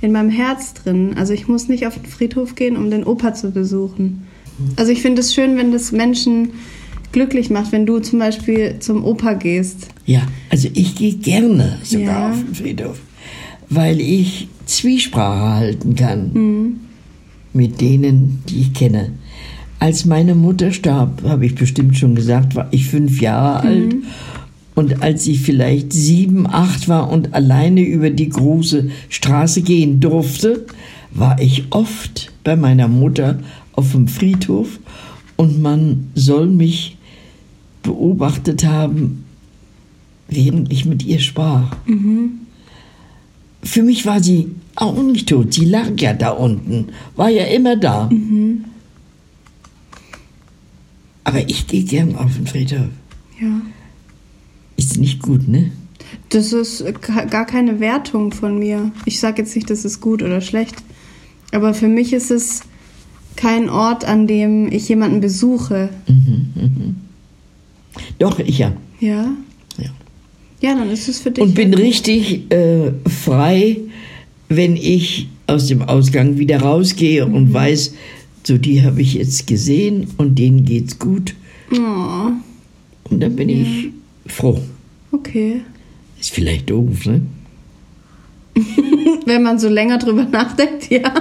in 0.00 0.12
meinem 0.12 0.30
Herz 0.30 0.74
drin. 0.74 1.14
Also 1.16 1.32
ich 1.32 1.46
muss 1.48 1.68
nicht 1.68 1.86
auf 1.86 1.94
den 1.96 2.06
Friedhof 2.06 2.54
gehen, 2.54 2.76
um 2.76 2.90
den 2.90 3.04
Opa 3.04 3.34
zu 3.34 3.50
besuchen. 3.52 4.22
Also 4.76 4.90
ich 4.92 5.00
finde 5.02 5.20
es 5.20 5.32
schön, 5.34 5.56
wenn 5.56 5.72
das 5.72 5.92
Menschen 5.92 6.50
glücklich 7.12 7.50
macht, 7.50 7.72
wenn 7.72 7.86
du 7.86 7.98
zum 8.00 8.18
Beispiel 8.18 8.76
zum 8.80 9.04
Opa 9.04 9.34
gehst. 9.34 9.88
Ja, 10.06 10.22
also 10.50 10.68
ich 10.72 10.94
gehe 10.96 11.14
gerne 11.14 11.78
sogar 11.84 12.06
Ja. 12.06 12.30
auf 12.30 12.36
den 12.44 12.54
Friedhof, 12.54 12.98
weil 13.68 14.00
ich 14.00 14.48
Zwiesprache 14.66 15.54
halten 15.54 15.94
kann 15.94 16.80
mit 17.52 17.80
denen, 17.80 18.42
die 18.48 18.62
ich 18.62 18.74
kenne. 18.74 19.12
Als 19.82 20.04
meine 20.04 20.36
Mutter 20.36 20.70
starb, 20.70 21.24
habe 21.24 21.44
ich 21.44 21.56
bestimmt 21.56 21.96
schon 21.96 22.14
gesagt, 22.14 22.54
war 22.54 22.68
ich 22.70 22.86
fünf 22.86 23.20
Jahre 23.20 23.66
alt. 23.66 23.96
Und 24.76 25.02
als 25.02 25.26
ich 25.26 25.40
vielleicht 25.40 25.92
sieben, 25.92 26.46
acht 26.46 26.86
war 26.86 27.10
und 27.10 27.34
alleine 27.34 27.80
über 27.80 28.10
die 28.10 28.28
große 28.28 28.90
Straße 29.08 29.62
gehen 29.62 29.98
durfte, 29.98 30.66
war 31.10 31.40
ich 31.40 31.64
oft 31.70 32.30
bei 32.44 32.54
meiner 32.54 32.86
Mutter 32.86 33.40
auf 33.72 33.90
dem 33.90 34.06
Friedhof 34.06 34.78
und 35.36 35.60
man 35.60 36.12
soll 36.14 36.46
mich 36.46 36.96
beobachtet 37.82 38.64
haben, 38.64 39.24
während 40.28 40.72
ich 40.72 40.84
mit 40.84 41.04
ihr 41.04 41.18
sprach. 41.18 41.74
Für 43.64 43.82
mich 43.82 44.06
war 44.06 44.22
sie 44.22 44.46
auch 44.76 45.02
nicht 45.02 45.28
tot. 45.28 45.52
Sie 45.52 45.64
lag 45.64 45.90
ja 45.98 46.12
da 46.12 46.30
unten, 46.30 46.90
war 47.16 47.30
ja 47.30 47.46
immer 47.46 47.74
da. 47.74 48.08
Aber 51.24 51.48
ich 51.48 51.66
gehe 51.66 51.84
gern 51.84 52.16
auf 52.16 52.34
den 52.34 52.46
Friedhof. 52.46 52.88
Ja. 53.40 53.60
Ist 54.76 54.98
nicht 54.98 55.22
gut, 55.22 55.46
ne? 55.48 55.70
Das 56.30 56.52
ist 56.52 56.84
ga- 57.00 57.24
gar 57.26 57.46
keine 57.46 57.78
Wertung 57.80 58.32
von 58.32 58.58
mir. 58.58 58.90
Ich 59.04 59.20
sage 59.20 59.42
jetzt 59.42 59.54
nicht, 59.54 59.70
das 59.70 59.84
ist 59.84 60.00
gut 60.00 60.22
oder 60.22 60.40
schlecht. 60.40 60.76
Aber 61.52 61.74
für 61.74 61.88
mich 61.88 62.12
ist 62.12 62.30
es 62.30 62.62
kein 63.36 63.68
Ort, 63.70 64.04
an 64.04 64.26
dem 64.26 64.70
ich 64.72 64.88
jemanden 64.88 65.20
besuche. 65.20 65.90
Doch, 68.18 68.38
ich 68.38 68.58
ja. 68.58 68.72
Ja? 69.00 69.34
ja. 69.78 69.90
Ja, 70.60 70.74
dann 70.74 70.90
ist 70.90 71.08
es 71.08 71.20
für 71.20 71.30
dich. 71.30 71.42
Und 71.42 71.54
bin 71.54 71.74
richtig 71.74 72.50
äh, 72.52 72.92
frei, 73.08 73.78
wenn 74.48 74.76
ich 74.76 75.28
aus 75.46 75.66
dem 75.66 75.82
Ausgang 75.82 76.38
wieder 76.38 76.60
rausgehe 76.60 77.26
und 77.26 77.52
weiß, 77.52 77.94
so 78.44 78.58
die 78.58 78.82
habe 78.82 79.00
ich 79.02 79.14
jetzt 79.14 79.46
gesehen 79.46 80.08
und 80.18 80.38
denen 80.38 80.64
geht's 80.64 80.98
gut. 80.98 81.34
Oh, 81.72 82.30
Und 83.10 83.20
dann 83.20 83.36
bin 83.36 83.48
ich 83.48 83.90
froh. 84.26 84.60
okay. 85.12 85.62
Ist 86.20 86.30
vielleicht 86.30 86.70
doof, 86.70 87.06
ne? 87.06 87.22
Wenn 89.26 89.42
man 89.42 89.58
so 89.58 89.68
länger 89.68 89.98
drüber 89.98 90.24
nachdenkt, 90.24 90.90
ja. 90.90 91.12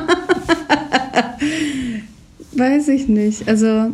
Weiß 2.56 2.88
ich 2.90 3.08
nicht. 3.08 3.48
Also, 3.48 3.92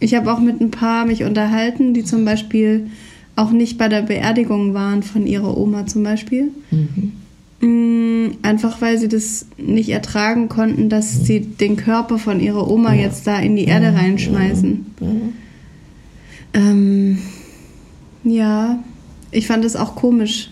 ich 0.00 0.14
habe 0.14 0.32
auch 0.32 0.40
mit 0.40 0.60
ein 0.60 0.70
paar 0.70 1.04
mich 1.04 1.24
unterhalten, 1.24 1.92
die 1.94 2.04
zum 2.04 2.24
Beispiel 2.24 2.88
auch 3.36 3.50
nicht 3.50 3.78
bei 3.78 3.88
der 3.88 4.02
Beerdigung 4.02 4.74
waren 4.74 5.02
von 5.02 5.26
ihrer 5.26 5.56
Oma 5.56 5.86
zum 5.86 6.02
Beispiel. 6.02 6.50
Mm, 6.70 7.12
Einfach 7.60 8.80
weil 8.80 8.98
sie 8.98 9.08
das 9.08 9.46
nicht 9.56 9.88
ertragen 9.88 10.48
konnten, 10.48 10.88
dass 10.88 11.24
sie 11.26 11.40
den 11.40 11.76
Körper 11.76 12.18
von 12.18 12.38
ihrer 12.38 12.70
Oma 12.70 12.94
jetzt 12.94 13.26
da 13.26 13.38
in 13.40 13.56
die 13.56 13.64
Erde 13.64 13.94
reinschmeißen. 13.94 14.86
Ähm, 16.54 17.18
ja, 18.22 18.78
ich 19.32 19.48
fand 19.48 19.64
es 19.64 19.74
auch 19.74 19.96
komisch. 19.96 20.50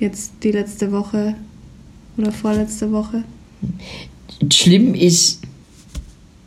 Jetzt 0.00 0.32
die 0.42 0.50
letzte 0.50 0.90
Woche 0.90 1.36
oder 2.16 2.32
vorletzte 2.32 2.90
Woche. 2.90 3.22
Schlimm 4.52 4.94
ist, 4.94 5.42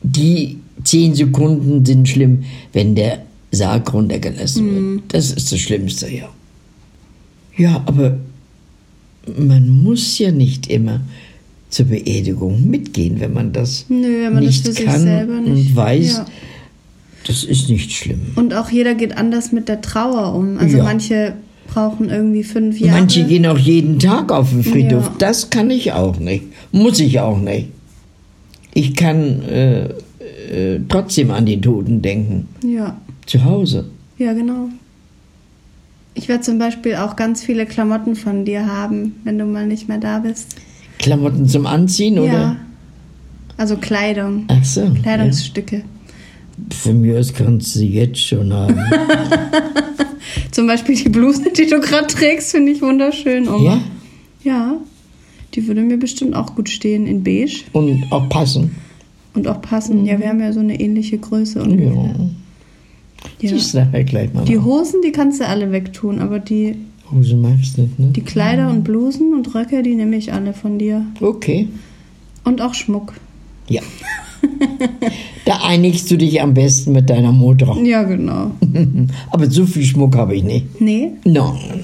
die 0.04 0.60
zehn 0.84 1.16
Sekunden 1.16 1.86
sind 1.86 2.10
schlimm, 2.10 2.44
wenn 2.74 2.94
der 2.94 3.24
Sarg 3.52 3.94
runtergelassen 3.94 4.96
wird. 4.98 5.04
Das 5.14 5.32
ist 5.32 5.52
das 5.52 5.60
Schlimmste, 5.60 6.10
ja. 6.12 6.28
Ja, 7.56 7.82
aber 7.86 8.20
man 9.38 9.70
muss 9.84 10.18
ja 10.20 10.32
nicht 10.32 10.68
immer 10.68 11.02
zur 11.70 11.88
Beerdigung 11.88 12.70
mitgehen, 12.70 13.20
wenn 13.20 13.34
man 13.34 13.52
das 13.52 13.86
Nö, 13.90 14.30
man 14.32 14.44
nicht 14.44 14.68
das 14.68 14.78
für 14.78 14.84
kann 14.86 14.94
sich 15.00 15.04
selber 15.10 15.42
nicht. 15.42 15.70
und 15.70 15.76
weiß, 15.76 16.14
Ja. 16.14 16.26
das 17.28 17.44
ist 17.44 17.70
nicht 17.70 17.92
schlimm. 17.92 18.22
Und 18.36 18.54
auch 18.54 18.70
jeder 18.70 18.96
geht 18.96 19.18
anders 19.18 19.52
mit 19.52 19.68
der 19.68 19.82
Trauer 19.82 20.34
um. 20.36 20.58
Also 20.58 20.78
Ja. 20.78 20.84
manche 20.84 21.34
brauchen 21.68 22.10
irgendwie 22.10 22.44
fünf 22.44 22.80
Jahre. 22.80 23.00
Manche 23.00 23.24
gehen 23.26 23.46
auch 23.48 23.58
jeden 23.58 24.00
Tag 24.00 24.32
auf 24.32 24.52
den 24.52 24.64
Friedhof. 24.64 25.06
Ja. 25.06 25.16
Das 25.18 25.50
kann 25.50 25.70
ich 25.72 25.92
auch 25.92 26.20
nicht. 26.20 26.44
Muss 26.72 27.00
ich 27.00 27.20
auch 27.20 27.40
nicht. 27.40 27.70
Ich 28.74 28.94
kann 28.96 29.42
äh, 29.44 29.86
äh, 30.52 30.80
trotzdem 30.88 31.32
an 31.32 31.46
die 31.46 31.60
Toten 31.60 32.02
denken. 32.02 32.48
Ja, 32.64 32.96
Zu 33.26 33.44
Hause. 33.44 33.86
ja, 34.18 34.34
genau. 34.34 34.70
Ich 36.16 36.28
werde 36.30 36.42
zum 36.44 36.58
Beispiel 36.58 36.96
auch 36.96 37.16
ganz 37.16 37.44
viele 37.44 37.66
Klamotten 37.66 38.16
von 38.16 38.46
dir 38.46 38.66
haben, 38.66 39.16
wenn 39.26 39.38
du 39.38 39.46
mal 39.46 39.68
nicht 39.68 39.88
mehr 39.90 39.98
da 39.98 40.20
bist. 40.20 40.56
Klamotten 40.98 41.48
zum 41.48 41.66
Anziehen, 41.66 42.18
oder? 42.18 42.32
Ja. 42.32 42.56
Also 43.58 43.78
Kleidung, 43.78 44.46
Ach 44.48 44.64
so. 44.64 44.82
Ja. 44.82 44.90
Kleidungsstücke. 45.02 45.84
Von 46.74 47.02
mir 47.02 47.20
aus 47.20 47.34
kannst 47.34 47.76
du 47.76 47.80
sie 47.80 47.90
jetzt 47.90 48.20
schon 48.26 48.52
haben. 48.54 48.78
Zum 50.52 50.68
Beispiel 50.68 50.96
die 50.96 51.10
Bluse, 51.10 51.44
die 51.52 51.68
du 51.68 51.80
gerade 51.82 52.08
trägst, 52.08 52.52
finde 52.52 52.72
ich 52.72 52.82
wunderschön. 52.82 53.48
Oma. 53.48 53.64
ja? 53.64 53.82
Ja, 54.44 54.78
die 55.54 55.68
würde 55.68 55.82
mir 55.82 55.98
bestimmt 55.98 56.36
auch 56.36 56.56
gut 56.56 56.70
stehen 56.70 57.08
in 57.08 57.24
beige 57.24 57.62
Und 57.74 58.04
auch 58.12 58.30
passen. 58.30 58.76
und 59.34 59.48
auch 59.48 59.62
passen. 59.62 60.06
Ja, 60.06 60.18
wir 60.20 60.30
haben 60.30 60.40
ja 60.40 60.54
so 60.54 60.60
eine 60.62 60.80
ähnliche 60.80 61.18
Größe. 61.18 61.62
Und 61.62 61.80
Ja. 61.80 62.16
Ja. 63.40 63.50
Die 63.50 63.56
ist 63.56 63.74
nachher 63.74 64.04
gleich 64.04 64.34
mal. 64.34 64.46
Die. 64.46 64.60
Hosen, 64.60 65.02
die 65.04 65.12
kannst 65.12 65.40
du 65.40 65.48
alle 65.48 65.72
wegtun, 65.72 66.20
aber 66.20 66.40
die, 66.40 66.76
Hose 67.12 67.36
magst 67.36 67.78
du 67.78 67.84
nicht, 67.84 68.00
ne? 68.00 68.08
die 68.08 68.22
Kleider 68.22 68.70
und 68.70 68.84
Blusen 68.84 69.34
und 69.34 69.54
Röcke, 69.54 69.84
die 69.84 69.96
nehme 69.96 70.16
ich 70.16 70.34
alle 70.34 70.54
von 70.54 70.80
dir. 70.80 71.06
Okay. 71.22 71.68
Und 72.44 72.62
auch 72.62 72.74
Schmuck. 72.74 73.14
Ja. 73.68 73.82
da 75.46 75.60
einigst 75.64 76.10
du 76.10 76.18
dich 76.18 76.42
am 76.42 76.54
besten 76.54 76.92
mit 76.94 77.10
deiner 77.10 77.32
Mutter. 77.32 77.76
Ja, 77.84 78.04
genau. 78.04 78.52
Aber 79.32 79.50
so 79.50 79.66
viel 79.66 79.84
Schmuck 79.84 80.16
habe 80.16 80.36
ich 80.36 80.44
nicht. 80.44 80.82
Nee, 80.82 81.12
Nein. 81.24 81.84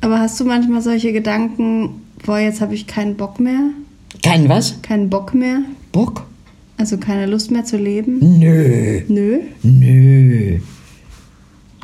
aber 0.00 0.18
hast 0.18 0.38
du 0.40 0.44
manchmal 0.44 0.82
solche 0.82 1.12
Gedanken, 1.12 1.90
boah, 2.24 2.38
jetzt 2.38 2.60
habe 2.60 2.74
ich 2.74 2.86
keinen 2.86 3.16
Bock 3.16 3.38
mehr? 3.40 3.70
Kein 4.22 4.48
was? 4.48 4.80
Keinen 4.82 5.10
Bock 5.10 5.34
mehr? 5.34 5.60
Bock? 5.92 6.26
Also 6.76 6.98
keine 6.98 7.26
Lust 7.26 7.50
mehr 7.50 7.64
zu 7.64 7.76
leben? 7.76 8.18
Nö. 8.38 9.00
Nö. 9.08 9.38
Nö. 9.62 10.58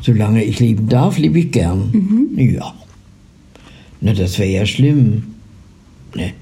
Solange 0.03 0.43
ich 0.43 0.59
leben 0.59 0.87
darf, 0.89 1.17
lebe 1.17 1.39
ich 1.39 1.51
gern. 1.51 2.29
Ja. 2.35 2.73
Na, 4.01 4.13
das 4.13 4.39
wäre 4.39 4.49
ja 4.49 4.65
schlimm. 4.65 5.23
Ne. 6.15 6.33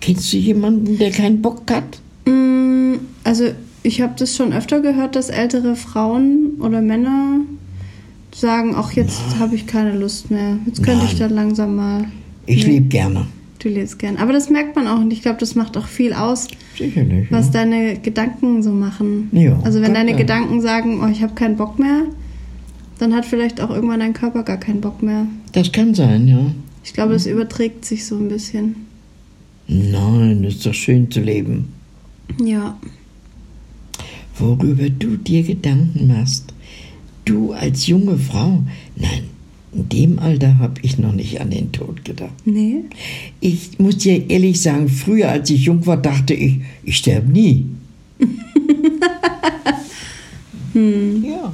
Kennst 0.00 0.32
du 0.32 0.36
jemanden, 0.38 0.98
der 0.98 1.10
keinen 1.10 1.40
Bock 1.40 1.62
hat? 1.70 2.00
Mm, 2.26 2.94
Also 3.24 3.44
ich 3.82 4.00
habe 4.02 4.14
das 4.18 4.36
schon 4.36 4.52
öfter 4.52 4.80
gehört, 4.80 5.14
dass 5.16 5.28
ältere 5.30 5.76
Frauen 5.76 6.54
oder 6.60 6.82
Männer 6.82 7.40
sagen, 8.34 8.74
ach 8.76 8.92
jetzt 8.92 9.20
habe 9.38 9.54
ich 9.54 9.66
keine 9.66 9.96
Lust 9.96 10.30
mehr. 10.30 10.58
Jetzt 10.66 10.82
könnte 10.82 11.04
ich 11.04 11.12
Nein. 11.12 11.20
dann 11.28 11.30
langsam 11.34 11.76
mal. 11.76 12.04
Ich 12.46 12.66
Nee. 12.66 12.72
lebe 12.74 12.86
gerne. 12.88 13.26
Du 13.60 13.68
lebst 13.68 13.98
gern. 13.98 14.16
Aber 14.16 14.32
das 14.32 14.48
merkt 14.48 14.74
man 14.74 14.88
auch 14.88 14.98
und 15.00 15.12
ich 15.12 15.20
glaube, 15.20 15.38
das 15.38 15.54
macht 15.54 15.76
auch 15.76 15.86
viel 15.86 16.14
aus, 16.14 16.48
Sicherlich. 16.76 17.30
was 17.30 17.46
ja. 17.46 17.52
deine 17.52 17.98
Gedanken 17.98 18.62
so 18.62 18.72
machen. 18.72 19.28
Ja, 19.32 19.60
also 19.62 19.82
wenn 19.82 19.92
deine 19.92 20.12
ja. 20.12 20.16
Gedanken 20.16 20.62
sagen, 20.62 21.00
oh, 21.04 21.08
ich 21.08 21.22
habe 21.22 21.34
keinen 21.34 21.56
Bock 21.56 21.78
mehr, 21.78 22.04
dann 22.98 23.14
hat 23.14 23.26
vielleicht 23.26 23.60
auch 23.60 23.70
irgendwann 23.70 24.00
dein 24.00 24.14
Körper 24.14 24.44
gar 24.44 24.56
keinen 24.56 24.80
Bock 24.80 25.02
mehr. 25.02 25.26
Das 25.52 25.72
kann 25.72 25.94
sein, 25.94 26.26
ja. 26.26 26.52
Ich 26.84 26.94
glaube, 26.94 27.12
das 27.12 27.26
überträgt 27.26 27.84
sich 27.84 28.06
so 28.06 28.16
ein 28.16 28.28
bisschen. 28.28 28.76
Nein, 29.68 30.42
ist 30.44 30.64
doch 30.64 30.74
schön 30.74 31.10
zu 31.10 31.20
leben. 31.20 31.68
Ja. 32.42 32.78
Worüber 34.38 34.88
du 34.88 35.16
dir 35.16 35.42
Gedanken 35.42 36.06
machst. 36.06 36.54
Du 37.26 37.52
als 37.52 37.86
junge 37.86 38.16
Frau. 38.16 38.62
Nein, 38.96 39.24
in 39.24 39.39
dem 39.92 40.18
Alter 40.18 40.58
habe 40.58 40.74
ich 40.82 40.98
noch 40.98 41.12
nicht 41.12 41.40
an 41.40 41.50
den 41.50 41.72
Tod 41.72 42.04
gedacht. 42.04 42.32
Nee. 42.44 42.84
Ich 43.40 43.78
muss 43.78 43.98
dir 43.98 44.30
ehrlich 44.30 44.60
sagen, 44.60 44.88
früher, 44.88 45.28
als 45.30 45.50
ich 45.50 45.64
jung 45.64 45.86
war, 45.86 45.96
dachte 45.96 46.34
ich, 46.34 46.60
ich 46.84 46.96
sterbe 46.96 47.30
nie. 47.30 47.66
Ja. 50.74 51.52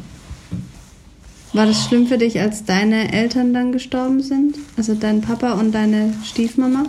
War 1.53 1.67
das 1.67 1.87
schlimm 1.87 2.07
für 2.07 2.19
dich, 2.19 2.39
als 2.39 2.65
deine 2.65 3.13
Eltern 3.13 3.55
dann 3.55 3.73
gestorben 3.73 4.21
sind? 4.23 4.57
Also 4.77 4.95
dein 4.95 5.23
Papa 5.23 5.53
und 5.55 5.75
deine 5.75 6.13
Stiefmama? 6.25 6.85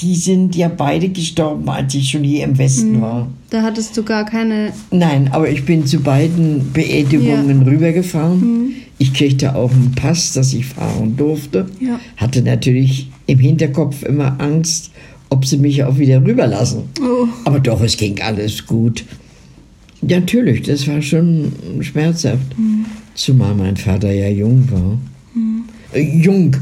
Die 0.00 0.16
sind 0.16 0.56
ja 0.56 0.68
beide 0.68 1.10
gestorben, 1.10 1.68
als 1.68 1.94
ich 1.94 2.08
schon 2.10 2.24
hier 2.24 2.44
im 2.44 2.56
Westen 2.58 3.00
war. 3.00 3.28
Da 3.50 3.62
hattest 3.62 3.96
du 3.96 4.02
gar 4.02 4.24
keine. 4.24 4.72
Nein, 4.90 5.28
aber 5.30 5.48
ich 5.48 5.64
bin 5.64 5.86
zu 5.86 6.00
beiden 6.00 6.72
Beerdigungen 6.72 7.62
rübergefahren. 7.62 8.74
Ich 9.02 9.14
kriegte 9.14 9.56
auch 9.56 9.72
einen 9.72 9.96
Pass, 9.96 10.32
dass 10.32 10.54
ich 10.54 10.64
fahren 10.64 11.16
durfte. 11.16 11.68
Ja. 11.80 11.98
Hatte 12.18 12.40
natürlich 12.40 13.10
im 13.26 13.40
Hinterkopf 13.40 14.04
immer 14.04 14.40
Angst, 14.40 14.92
ob 15.28 15.44
sie 15.44 15.56
mich 15.56 15.82
auch 15.82 15.98
wieder 15.98 16.24
rüberlassen. 16.24 16.84
Oh. 17.00 17.26
Aber 17.44 17.58
doch, 17.58 17.80
es 17.80 17.96
ging 17.96 18.20
alles 18.20 18.64
gut. 18.64 19.04
Natürlich, 20.02 20.62
das 20.62 20.86
war 20.86 21.02
schon 21.02 21.50
schmerzhaft. 21.80 22.46
Zumal 23.16 23.56
mein 23.56 23.76
Vater 23.76 24.12
ja 24.12 24.28
jung 24.28 24.70
war. 24.70 24.96
Äh, 25.92 26.22
jung 26.22 26.56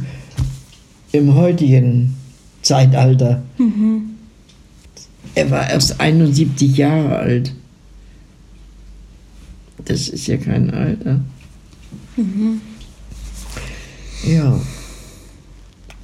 im 1.12 1.34
heutigen 1.34 2.16
Zeitalter. 2.62 3.42
Er 5.34 5.50
war 5.50 5.68
erst 5.68 6.00
71 6.00 6.74
Jahre 6.74 7.16
alt. 7.16 7.54
Das 9.84 10.08
ist 10.08 10.26
ja 10.26 10.38
kein 10.38 10.70
Alter. 10.70 11.20
Ja. 14.26 14.60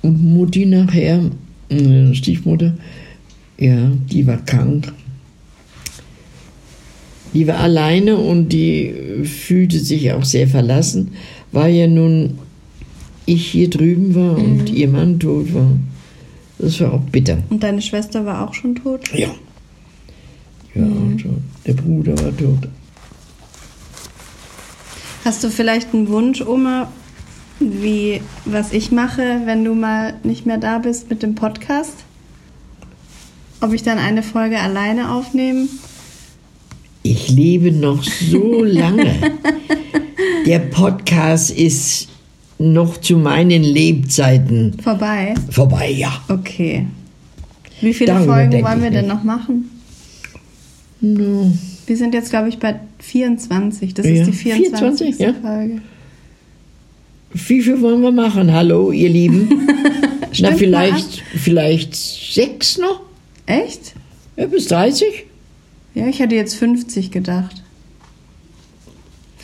Und 0.02 0.22
Mutti 0.22 0.66
nachher, 0.66 1.30
äh, 1.68 2.14
Stiefmutter, 2.14 2.74
ja, 3.58 3.90
die 4.10 4.26
war 4.26 4.38
krank. 4.44 4.92
Die 7.34 7.46
war 7.46 7.58
alleine 7.58 8.16
und 8.16 8.50
die 8.50 8.94
fühlte 9.24 9.78
sich 9.78 10.12
auch 10.12 10.24
sehr 10.24 10.48
verlassen, 10.48 11.12
weil 11.52 11.74
ja 11.74 11.86
nun 11.86 12.38
ich 13.26 13.48
hier 13.48 13.68
drüben 13.68 14.14
war 14.14 14.38
und 14.38 14.70
ihr 14.70 14.88
Mann 14.88 15.18
tot 15.18 15.52
war. 15.52 15.72
Das 16.58 16.80
war 16.80 16.94
auch 16.94 17.02
bitter. 17.02 17.42
Und 17.50 17.62
deine 17.62 17.82
Schwester 17.82 18.24
war 18.24 18.48
auch 18.48 18.54
schon 18.54 18.74
tot? 18.76 19.00
Ja. 19.12 19.34
Ja, 20.74 20.84
auch 20.84 21.20
tot. 21.20 21.42
Der 21.66 21.74
Bruder 21.74 22.16
war 22.22 22.36
tot. 22.36 22.68
Hast 25.26 25.42
du 25.42 25.50
vielleicht 25.50 25.92
einen 25.92 26.06
Wunsch, 26.06 26.40
Oma, 26.40 26.86
wie 27.58 28.20
was 28.44 28.72
ich 28.72 28.92
mache, 28.92 29.40
wenn 29.44 29.64
du 29.64 29.74
mal 29.74 30.14
nicht 30.22 30.46
mehr 30.46 30.56
da 30.56 30.78
bist 30.78 31.10
mit 31.10 31.24
dem 31.24 31.34
Podcast? 31.34 32.04
Ob 33.60 33.72
ich 33.72 33.82
dann 33.82 33.98
eine 33.98 34.22
Folge 34.22 34.60
alleine 34.60 35.10
aufnehme? 35.10 35.66
Ich 37.02 37.28
lebe 37.28 37.72
noch 37.72 38.04
so 38.04 38.62
lange. 38.62 39.16
Der 40.46 40.60
Podcast 40.60 41.50
ist 41.50 42.06
noch 42.60 42.98
zu 42.98 43.16
meinen 43.16 43.64
Lebzeiten 43.64 44.78
Vorbei? 44.80 45.34
vorbei, 45.50 45.90
ja. 45.90 46.22
Okay. 46.28 46.86
Wie 47.80 47.92
viele 47.92 48.12
Darüber 48.12 48.34
Folgen 48.34 48.62
wollen 48.62 48.82
wir 48.84 48.92
denn 48.92 49.06
nicht. 49.06 49.14
noch 49.16 49.24
machen? 49.24 49.70
No. 51.00 51.52
Wir 51.86 51.96
sind 51.96 52.14
jetzt, 52.14 52.30
glaube 52.30 52.48
ich, 52.48 52.58
bei 52.58 52.80
24. 52.98 53.94
Das 53.94 54.06
Ja, 54.06 54.12
ist 54.12 54.26
die 54.26 54.32
24. 54.32 55.16
24, 55.16 55.18
ja. 55.18 55.34
Folge. 55.40 55.80
Wie 57.32 57.62
viel 57.62 57.80
wollen 57.80 58.00
wir 58.02 58.12
machen? 58.12 58.52
Hallo, 58.52 58.90
ihr 58.92 59.08
Lieben? 59.08 59.68
Na, 60.40 60.52
vielleicht, 60.52 61.22
vielleicht 61.36 61.94
sechs 61.94 62.78
noch? 62.78 63.00
Echt? 63.46 63.94
Ja, 64.36 64.46
bis 64.46 64.66
30? 64.68 65.24
Ja, 65.94 66.08
ich 66.08 66.18
hätte 66.18 66.34
jetzt 66.34 66.54
50 66.56 67.10
gedacht. 67.10 67.62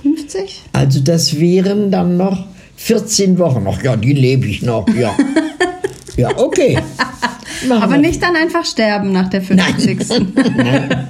50? 0.03 0.63
Also 0.73 1.01
das 1.01 1.39
wären 1.39 1.91
dann 1.91 2.17
noch 2.17 2.47
14 2.77 3.39
Wochen. 3.39 3.65
Ach 3.69 3.83
ja, 3.83 3.97
die 3.97 4.13
lebe 4.13 4.47
ich 4.47 4.63
noch, 4.63 4.87
ja. 4.95 5.17
ja, 6.17 6.37
okay. 6.39 6.79
Machen 7.69 7.83
Aber 7.83 7.93
wir. 7.93 8.01
nicht 8.01 8.21
dann 8.23 8.35
einfach 8.35 8.65
sterben 8.65 9.13
nach 9.13 9.31
der 9.31 9.43
50. 9.43 9.99
Nein. 10.57 11.09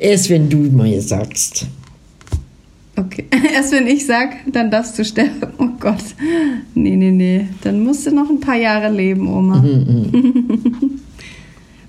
Erst 0.00 0.30
wenn 0.30 0.48
du 0.48 0.56
mir 0.56 1.02
sagst. 1.02 1.66
Okay. 2.96 3.26
Erst 3.54 3.72
wenn 3.72 3.86
ich 3.86 4.06
sag, 4.06 4.36
dann 4.50 4.70
darfst 4.70 4.98
du 4.98 5.04
sterben. 5.04 5.52
Oh 5.58 5.68
Gott. 5.78 6.02
Nee, 6.74 6.96
nee, 6.96 7.10
nee. 7.10 7.48
Dann 7.62 7.84
musst 7.84 8.06
du 8.06 8.10
noch 8.10 8.30
ein 8.30 8.40
paar 8.40 8.56
Jahre 8.56 8.90
leben, 8.90 9.28
Oma. 9.28 9.62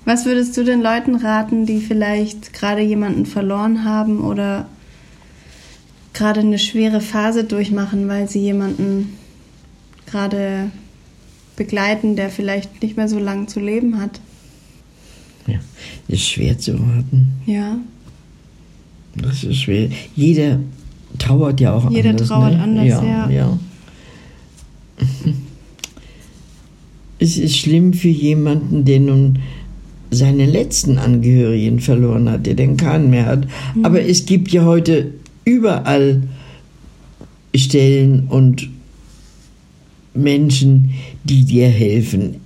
Was 0.04 0.26
würdest 0.26 0.56
du 0.56 0.64
den 0.64 0.82
Leuten 0.82 1.14
raten, 1.14 1.64
die 1.64 1.80
vielleicht 1.80 2.52
gerade 2.52 2.82
jemanden 2.82 3.24
verloren 3.24 3.84
haben 3.84 4.20
oder 4.20 4.68
gerade 6.12 6.40
eine 6.40 6.58
schwere 6.58 7.00
Phase 7.00 7.44
durchmachen, 7.44 8.08
weil 8.08 8.28
sie 8.28 8.40
jemanden 8.40 9.16
gerade 10.06 10.70
begleiten, 11.56 12.16
der 12.16 12.28
vielleicht 12.30 12.82
nicht 12.82 12.96
mehr 12.96 13.08
so 13.08 13.18
lange 13.18 13.46
zu 13.46 13.60
leben 13.60 14.00
hat? 14.00 14.20
Ja, 15.46 15.60
ist 16.08 16.28
schwer 16.28 16.58
zu 16.58 16.72
raten. 16.72 17.32
Ja. 17.46 17.78
Das 19.16 19.44
ist 19.44 19.62
schwer. 19.62 19.88
Jeder 20.16 20.60
trauert 21.18 21.60
ja 21.60 21.74
auch 21.74 21.90
Jeder 21.90 22.10
anders. 22.10 22.28
trauert 22.28 22.54
ne? 22.54 22.62
anders, 22.62 22.86
ja. 22.86 23.30
ja. 23.30 23.58
Es 27.18 27.36
ist 27.36 27.56
schlimm 27.56 27.92
für 27.92 28.08
jemanden, 28.08 28.84
der 28.84 28.98
nun 28.98 29.38
seine 30.10 30.44
letzten 30.44 30.98
Angehörigen 30.98 31.78
verloren 31.78 32.28
hat, 32.28 32.46
der 32.46 32.54
den 32.54 32.76
keinen 32.76 33.10
mehr 33.10 33.26
hat. 33.26 33.46
Mhm. 33.76 33.84
Aber 33.84 34.02
es 34.02 34.26
gibt 34.26 34.50
ja 34.50 34.64
heute 34.64 35.14
überall 35.44 36.24
Stellen 37.54 38.26
und 38.28 38.68
Menschen, 40.14 40.90
die 41.24 41.44
dir 41.44 41.68
helfen. 41.68 42.36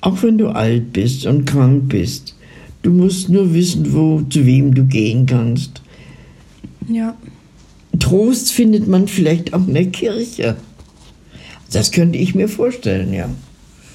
Auch 0.00 0.22
wenn 0.22 0.38
du 0.38 0.48
alt 0.48 0.92
bist 0.92 1.26
und 1.26 1.44
krank 1.44 1.88
bist. 1.88 2.36
Du 2.82 2.90
musst 2.90 3.28
nur 3.28 3.54
wissen, 3.54 3.92
wo, 3.92 4.20
zu 4.22 4.44
wem 4.44 4.74
du 4.74 4.84
gehen 4.84 5.26
kannst. 5.26 5.82
Ja. 6.88 7.16
Trost 7.98 8.52
findet 8.52 8.88
man 8.88 9.06
vielleicht 9.06 9.54
auch 9.54 9.66
in 9.66 9.74
der 9.74 9.86
Kirche. 9.86 10.56
Das 11.72 11.92
könnte 11.92 12.18
ich 12.18 12.34
mir 12.34 12.48
vorstellen, 12.48 13.12
ja. 13.12 13.28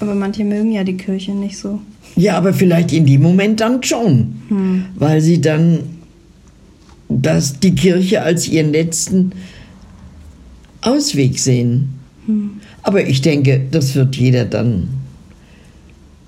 Aber 0.00 0.14
manche 0.14 0.44
mögen 0.44 0.72
ja 0.72 0.84
die 0.84 0.96
Kirche 0.96 1.32
nicht 1.32 1.58
so. 1.58 1.80
Ja, 2.16 2.36
aber 2.36 2.52
vielleicht 2.52 2.92
in 2.92 3.06
dem 3.06 3.22
Moment 3.22 3.60
dann 3.60 3.82
schon, 3.82 4.34
weil 4.96 5.20
sie 5.20 5.40
dann 5.40 5.80
das, 7.08 7.60
die 7.60 7.74
Kirche 7.74 8.22
als 8.22 8.48
ihren 8.48 8.72
letzten 8.72 9.32
Ausweg 10.80 11.38
sehen. 11.38 11.90
Aber 12.82 13.06
ich 13.06 13.20
denke, 13.20 13.60
das 13.70 13.94
wird 13.94 14.16
jeder 14.16 14.44
dann 14.44 14.88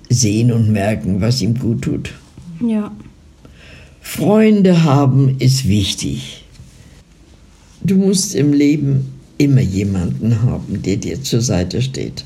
sehen 0.09 0.51
und 0.51 0.71
merken, 0.71 1.21
was 1.21 1.41
ihm 1.41 1.57
gut 1.57 1.81
tut. 1.81 2.13
Ja. 2.65 2.91
Freunde 4.01 4.83
haben 4.83 5.37
ist 5.39 5.67
wichtig. 5.67 6.43
Du 7.83 7.95
musst 7.95 8.35
im 8.35 8.53
Leben 8.53 9.05
immer 9.37 9.61
jemanden 9.61 10.41
haben, 10.43 10.81
der 10.83 10.97
dir 10.97 11.21
zur 11.21 11.41
Seite 11.41 11.81
steht. 11.81 12.23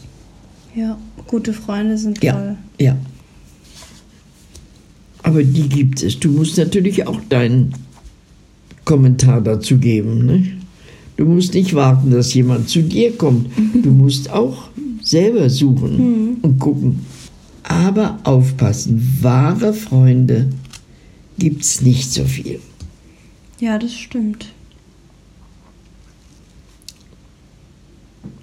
Ja. 0.75 0.97
Gute 1.27 1.53
Freunde 1.53 1.97
sind 1.97 2.21
Ja, 2.23 2.33
toll. 2.33 2.57
ja. 2.79 2.97
Aber 5.23 5.43
die 5.43 5.67
gibt 5.69 6.03
es. 6.03 6.19
Du 6.19 6.29
musst 6.29 6.57
natürlich 6.57 7.07
auch 7.07 7.19
deinen 7.29 7.73
Kommentar 8.83 9.41
dazu 9.41 9.77
geben. 9.77 10.25
Ne? 10.25 10.47
Du 11.17 11.25
musst 11.25 11.53
nicht 11.53 11.73
warten, 11.73 12.11
dass 12.11 12.33
jemand 12.33 12.69
zu 12.69 12.83
dir 12.83 13.13
kommt. 13.17 13.47
Du 13.81 13.89
musst 13.91 14.29
auch 14.29 14.67
selber 15.01 15.49
suchen 15.49 16.37
und 16.41 16.59
gucken. 16.59 16.99
Aber 17.67 18.19
aufpassen, 18.23 19.19
wahre 19.21 19.73
Freunde 19.73 20.49
gibt 21.37 21.63
es 21.63 21.81
nicht 21.81 22.11
so 22.11 22.23
viel. 22.25 22.61
Ja, 23.59 23.77
das 23.79 23.93
stimmt. 23.93 24.51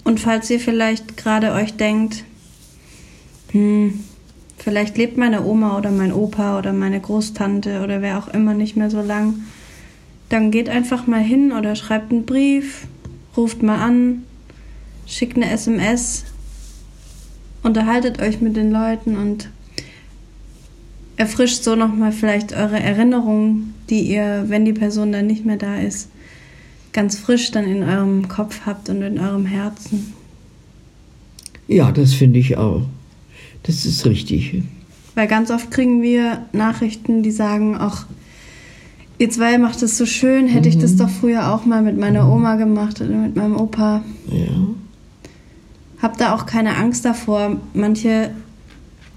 Und 0.03 0.19
falls 0.19 0.49
ihr 0.49 0.59
vielleicht 0.59 1.15
gerade 1.15 1.53
euch 1.53 1.75
denkt, 1.75 2.25
hm, 3.51 3.99
vielleicht 4.57 4.97
lebt 4.97 5.17
meine 5.17 5.43
Oma 5.45 5.77
oder 5.77 5.91
mein 5.91 6.11
Opa 6.11 6.59
oder 6.59 6.73
meine 6.73 6.99
Großtante 6.99 7.81
oder 7.81 8.01
wer 8.01 8.17
auch 8.17 8.27
immer 8.27 8.53
nicht 8.53 8.75
mehr 8.75 8.89
so 8.89 9.01
lang, 9.01 9.35
dann 10.29 10.51
geht 10.51 10.67
einfach 10.67 11.07
mal 11.07 11.21
hin 11.21 11.51
oder 11.51 11.75
schreibt 11.75 12.11
einen 12.11 12.25
Brief, 12.25 12.87
ruft 13.37 13.63
mal 13.63 13.79
an, 13.79 14.23
schickt 15.05 15.37
eine 15.37 15.49
SMS, 15.49 16.25
unterhaltet 17.63 18.21
euch 18.21 18.41
mit 18.41 18.55
den 18.55 18.71
Leuten 18.71 19.17
und 19.17 19.49
erfrischt 21.17 21.63
so 21.63 21.75
nochmal 21.75 22.11
vielleicht 22.11 22.53
eure 22.53 22.79
Erinnerungen, 22.79 23.73
die 23.89 24.01
ihr, 24.01 24.45
wenn 24.47 24.65
die 24.65 24.73
Person 24.73 25.11
dann 25.11 25.27
nicht 25.27 25.45
mehr 25.45 25.57
da 25.57 25.77
ist, 25.77 26.09
ganz 26.91 27.17
frisch 27.17 27.51
dann 27.51 27.65
in 27.65 27.83
eurem 27.83 28.27
Kopf 28.27 28.61
habt 28.65 28.89
und 28.89 29.01
in 29.01 29.19
eurem 29.19 29.45
Herzen. 29.45 30.13
Ja, 31.67 31.91
das 31.91 32.13
finde 32.13 32.39
ich 32.39 32.57
auch. 32.57 32.83
Das 33.63 33.85
ist 33.85 34.05
richtig. 34.05 34.63
Weil 35.15 35.27
ganz 35.27 35.51
oft 35.51 35.71
kriegen 35.71 36.01
wir 36.01 36.45
Nachrichten, 36.51 37.23
die 37.23 37.31
sagen, 37.31 37.75
ach, 37.79 38.07
ihr 39.17 39.29
zwei 39.29 39.57
macht 39.57 39.81
es 39.81 39.97
so 39.97 40.05
schön, 40.05 40.47
hätte 40.47 40.69
ich 40.69 40.77
das 40.77 40.95
doch 40.95 41.09
früher 41.09 41.53
auch 41.53 41.65
mal 41.65 41.81
mit 41.81 41.97
meiner 41.97 42.31
Oma 42.31 42.55
gemacht 42.55 42.99
oder 42.99 43.15
mit 43.15 43.35
meinem 43.35 43.55
Opa. 43.55 44.03
Ja. 44.29 44.73
Habt 46.03 46.19
da 46.21 46.35
auch 46.35 46.45
keine 46.45 46.75
Angst 46.75 47.05
davor. 47.05 47.55
Manche 47.73 48.31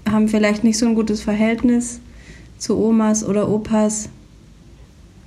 haben 0.09 0.29
vielleicht 0.29 0.63
nicht 0.63 0.77
so 0.77 0.85
ein 0.87 0.95
gutes 0.95 1.21
Verhältnis 1.21 1.99
zu 2.57 2.77
Omas 2.77 3.23
oder 3.27 3.49
Opas, 3.49 4.07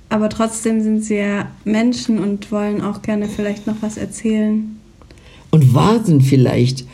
aber 0.09 0.27
trotzdem 0.27 0.81
sind 0.81 1.03
sie 1.03 1.17
ja 1.17 1.45
Menschen 1.63 2.17
und 2.19 2.51
wollen 2.51 2.81
auch 2.81 3.01
gerne 3.03 3.27
vielleicht 3.29 3.67
noch 3.67 3.75
was 3.81 3.95
erzählen. 3.97 4.75
Und 5.51 5.73
warten 5.73 6.19
vielleicht 6.21 6.85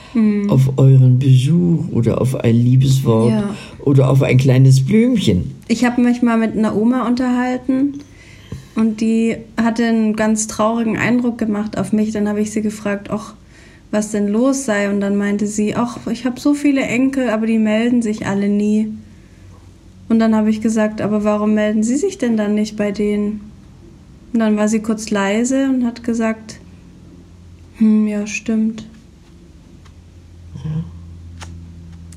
auf 0.49 0.73
euren 0.77 1.17
Besuch 1.19 1.89
oder 1.91 2.19
auf 2.19 2.35
ein 2.35 2.55
Liebeswort 2.55 3.29
Ja. 3.31 3.55
oder 3.85 4.09
auf 4.09 4.21
ein 4.21 4.37
kleines 4.37 4.83
Blümchen. 4.83 5.51
Ich 5.67 5.85
habe 5.85 6.01
mich 6.01 6.21
mal 6.21 6.37
mit 6.37 6.57
einer 6.57 6.75
Oma 6.75 7.07
unterhalten 7.07 7.99
und 8.75 8.99
die 8.99 9.37
hatte 9.61 9.85
einen 9.85 10.15
ganz 10.15 10.47
traurigen 10.47 10.97
Eindruck 10.97 11.37
gemacht 11.37 11.77
auf 11.77 11.93
mich. 11.93 12.11
Dann 12.11 12.27
habe 12.27 12.41
ich 12.41 12.51
sie 12.51 12.61
gefragt, 12.63 13.09
ach, 13.11 13.33
was 13.91 14.11
denn 14.11 14.27
los 14.27 14.65
sei. 14.65 14.89
Und 14.89 15.01
dann 15.01 15.15
meinte 15.15 15.47
sie, 15.47 15.75
ach, 15.75 16.07
ich 16.07 16.25
habe 16.25 16.39
so 16.39 16.53
viele 16.53 16.81
Enkel, 16.81 17.29
aber 17.29 17.47
die 17.47 17.59
melden 17.59 18.01
sich 18.01 18.25
alle 18.25 18.49
nie. 18.49 18.93
Und 20.09 20.19
dann 20.19 20.35
habe 20.35 20.49
ich 20.49 20.61
gesagt, 20.61 21.01
aber 21.01 21.23
warum 21.23 21.53
melden 21.53 21.83
Sie 21.83 21.97
sich 21.97 22.17
denn 22.17 22.37
dann 22.37 22.55
nicht 22.55 22.77
bei 22.77 22.91
denen? 22.91 23.41
Und 24.33 24.39
dann 24.39 24.57
war 24.57 24.67
sie 24.67 24.81
kurz 24.81 25.09
leise 25.09 25.69
und 25.69 25.85
hat 25.85 26.03
gesagt, 26.03 26.59
hm, 27.77 28.07
ja, 28.07 28.25
stimmt. 28.27 28.85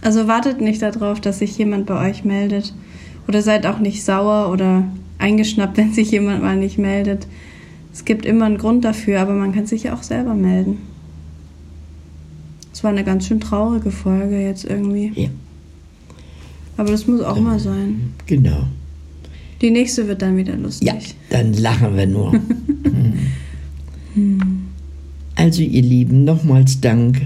Also 0.02 0.26
wartet 0.26 0.60
nicht 0.60 0.82
darauf, 0.82 1.20
dass 1.20 1.40
sich 1.40 1.56
jemand 1.58 1.86
bei 1.86 2.08
euch 2.08 2.24
meldet. 2.24 2.74
Oder 3.28 3.42
seid 3.42 3.66
auch 3.66 3.78
nicht 3.78 4.04
sauer 4.04 4.50
oder 4.50 4.84
eingeschnappt, 5.18 5.76
wenn 5.76 5.92
sich 5.92 6.10
jemand 6.10 6.42
mal 6.42 6.56
nicht 6.56 6.78
meldet. 6.78 7.26
Es 7.92 8.04
gibt 8.04 8.24
immer 8.24 8.46
einen 8.46 8.58
Grund 8.58 8.84
dafür, 8.84 9.20
aber 9.20 9.34
man 9.34 9.52
kann 9.52 9.66
sich 9.66 9.84
ja 9.84 9.94
auch 9.94 10.02
selber 10.02 10.34
melden. 10.34 10.78
Es 12.80 12.84
war 12.84 12.92
eine 12.92 13.04
ganz 13.04 13.26
schön 13.26 13.40
traurige 13.40 13.90
Folge 13.90 14.40
jetzt 14.40 14.64
irgendwie. 14.64 15.12
Ja, 15.14 15.28
Aber 16.78 16.90
das 16.92 17.06
muss 17.06 17.20
auch 17.20 17.38
mal 17.38 17.58
sein. 17.60 18.14
genau. 18.24 18.68
Die 19.60 19.70
nächste 19.70 20.08
wird 20.08 20.22
dann 20.22 20.38
wieder 20.38 20.56
lustig. 20.56 20.88
Ja, 20.88 20.94
dann 21.28 21.52
lachen 21.52 21.94
wir 21.94 22.06
nur. 22.06 22.32
Hm. 24.14 24.62
also 25.36 25.60
ihr 25.62 25.82
Lieben, 25.82 26.24
nochmals 26.24 26.80
Dank 26.80 27.20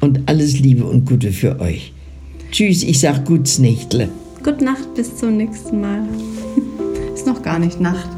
und 0.00 0.20
alles 0.26 0.58
Liebe 0.58 0.86
und 0.86 1.04
Gute 1.04 1.30
für 1.30 1.60
euch. 1.60 1.92
Tschüss, 2.50 2.82
ich 2.82 3.00
sag 3.00 3.26
Gutsnächtle. 3.26 4.08
Gute 4.42 4.64
Nacht, 4.64 4.94
bis 4.94 5.14
zum 5.14 5.36
nächsten 5.36 5.80
Mal. 5.82 6.08
Ist 7.14 7.26
noch 7.26 7.42
gar 7.42 7.58
nicht 7.60 7.80
Nacht. 7.80 8.08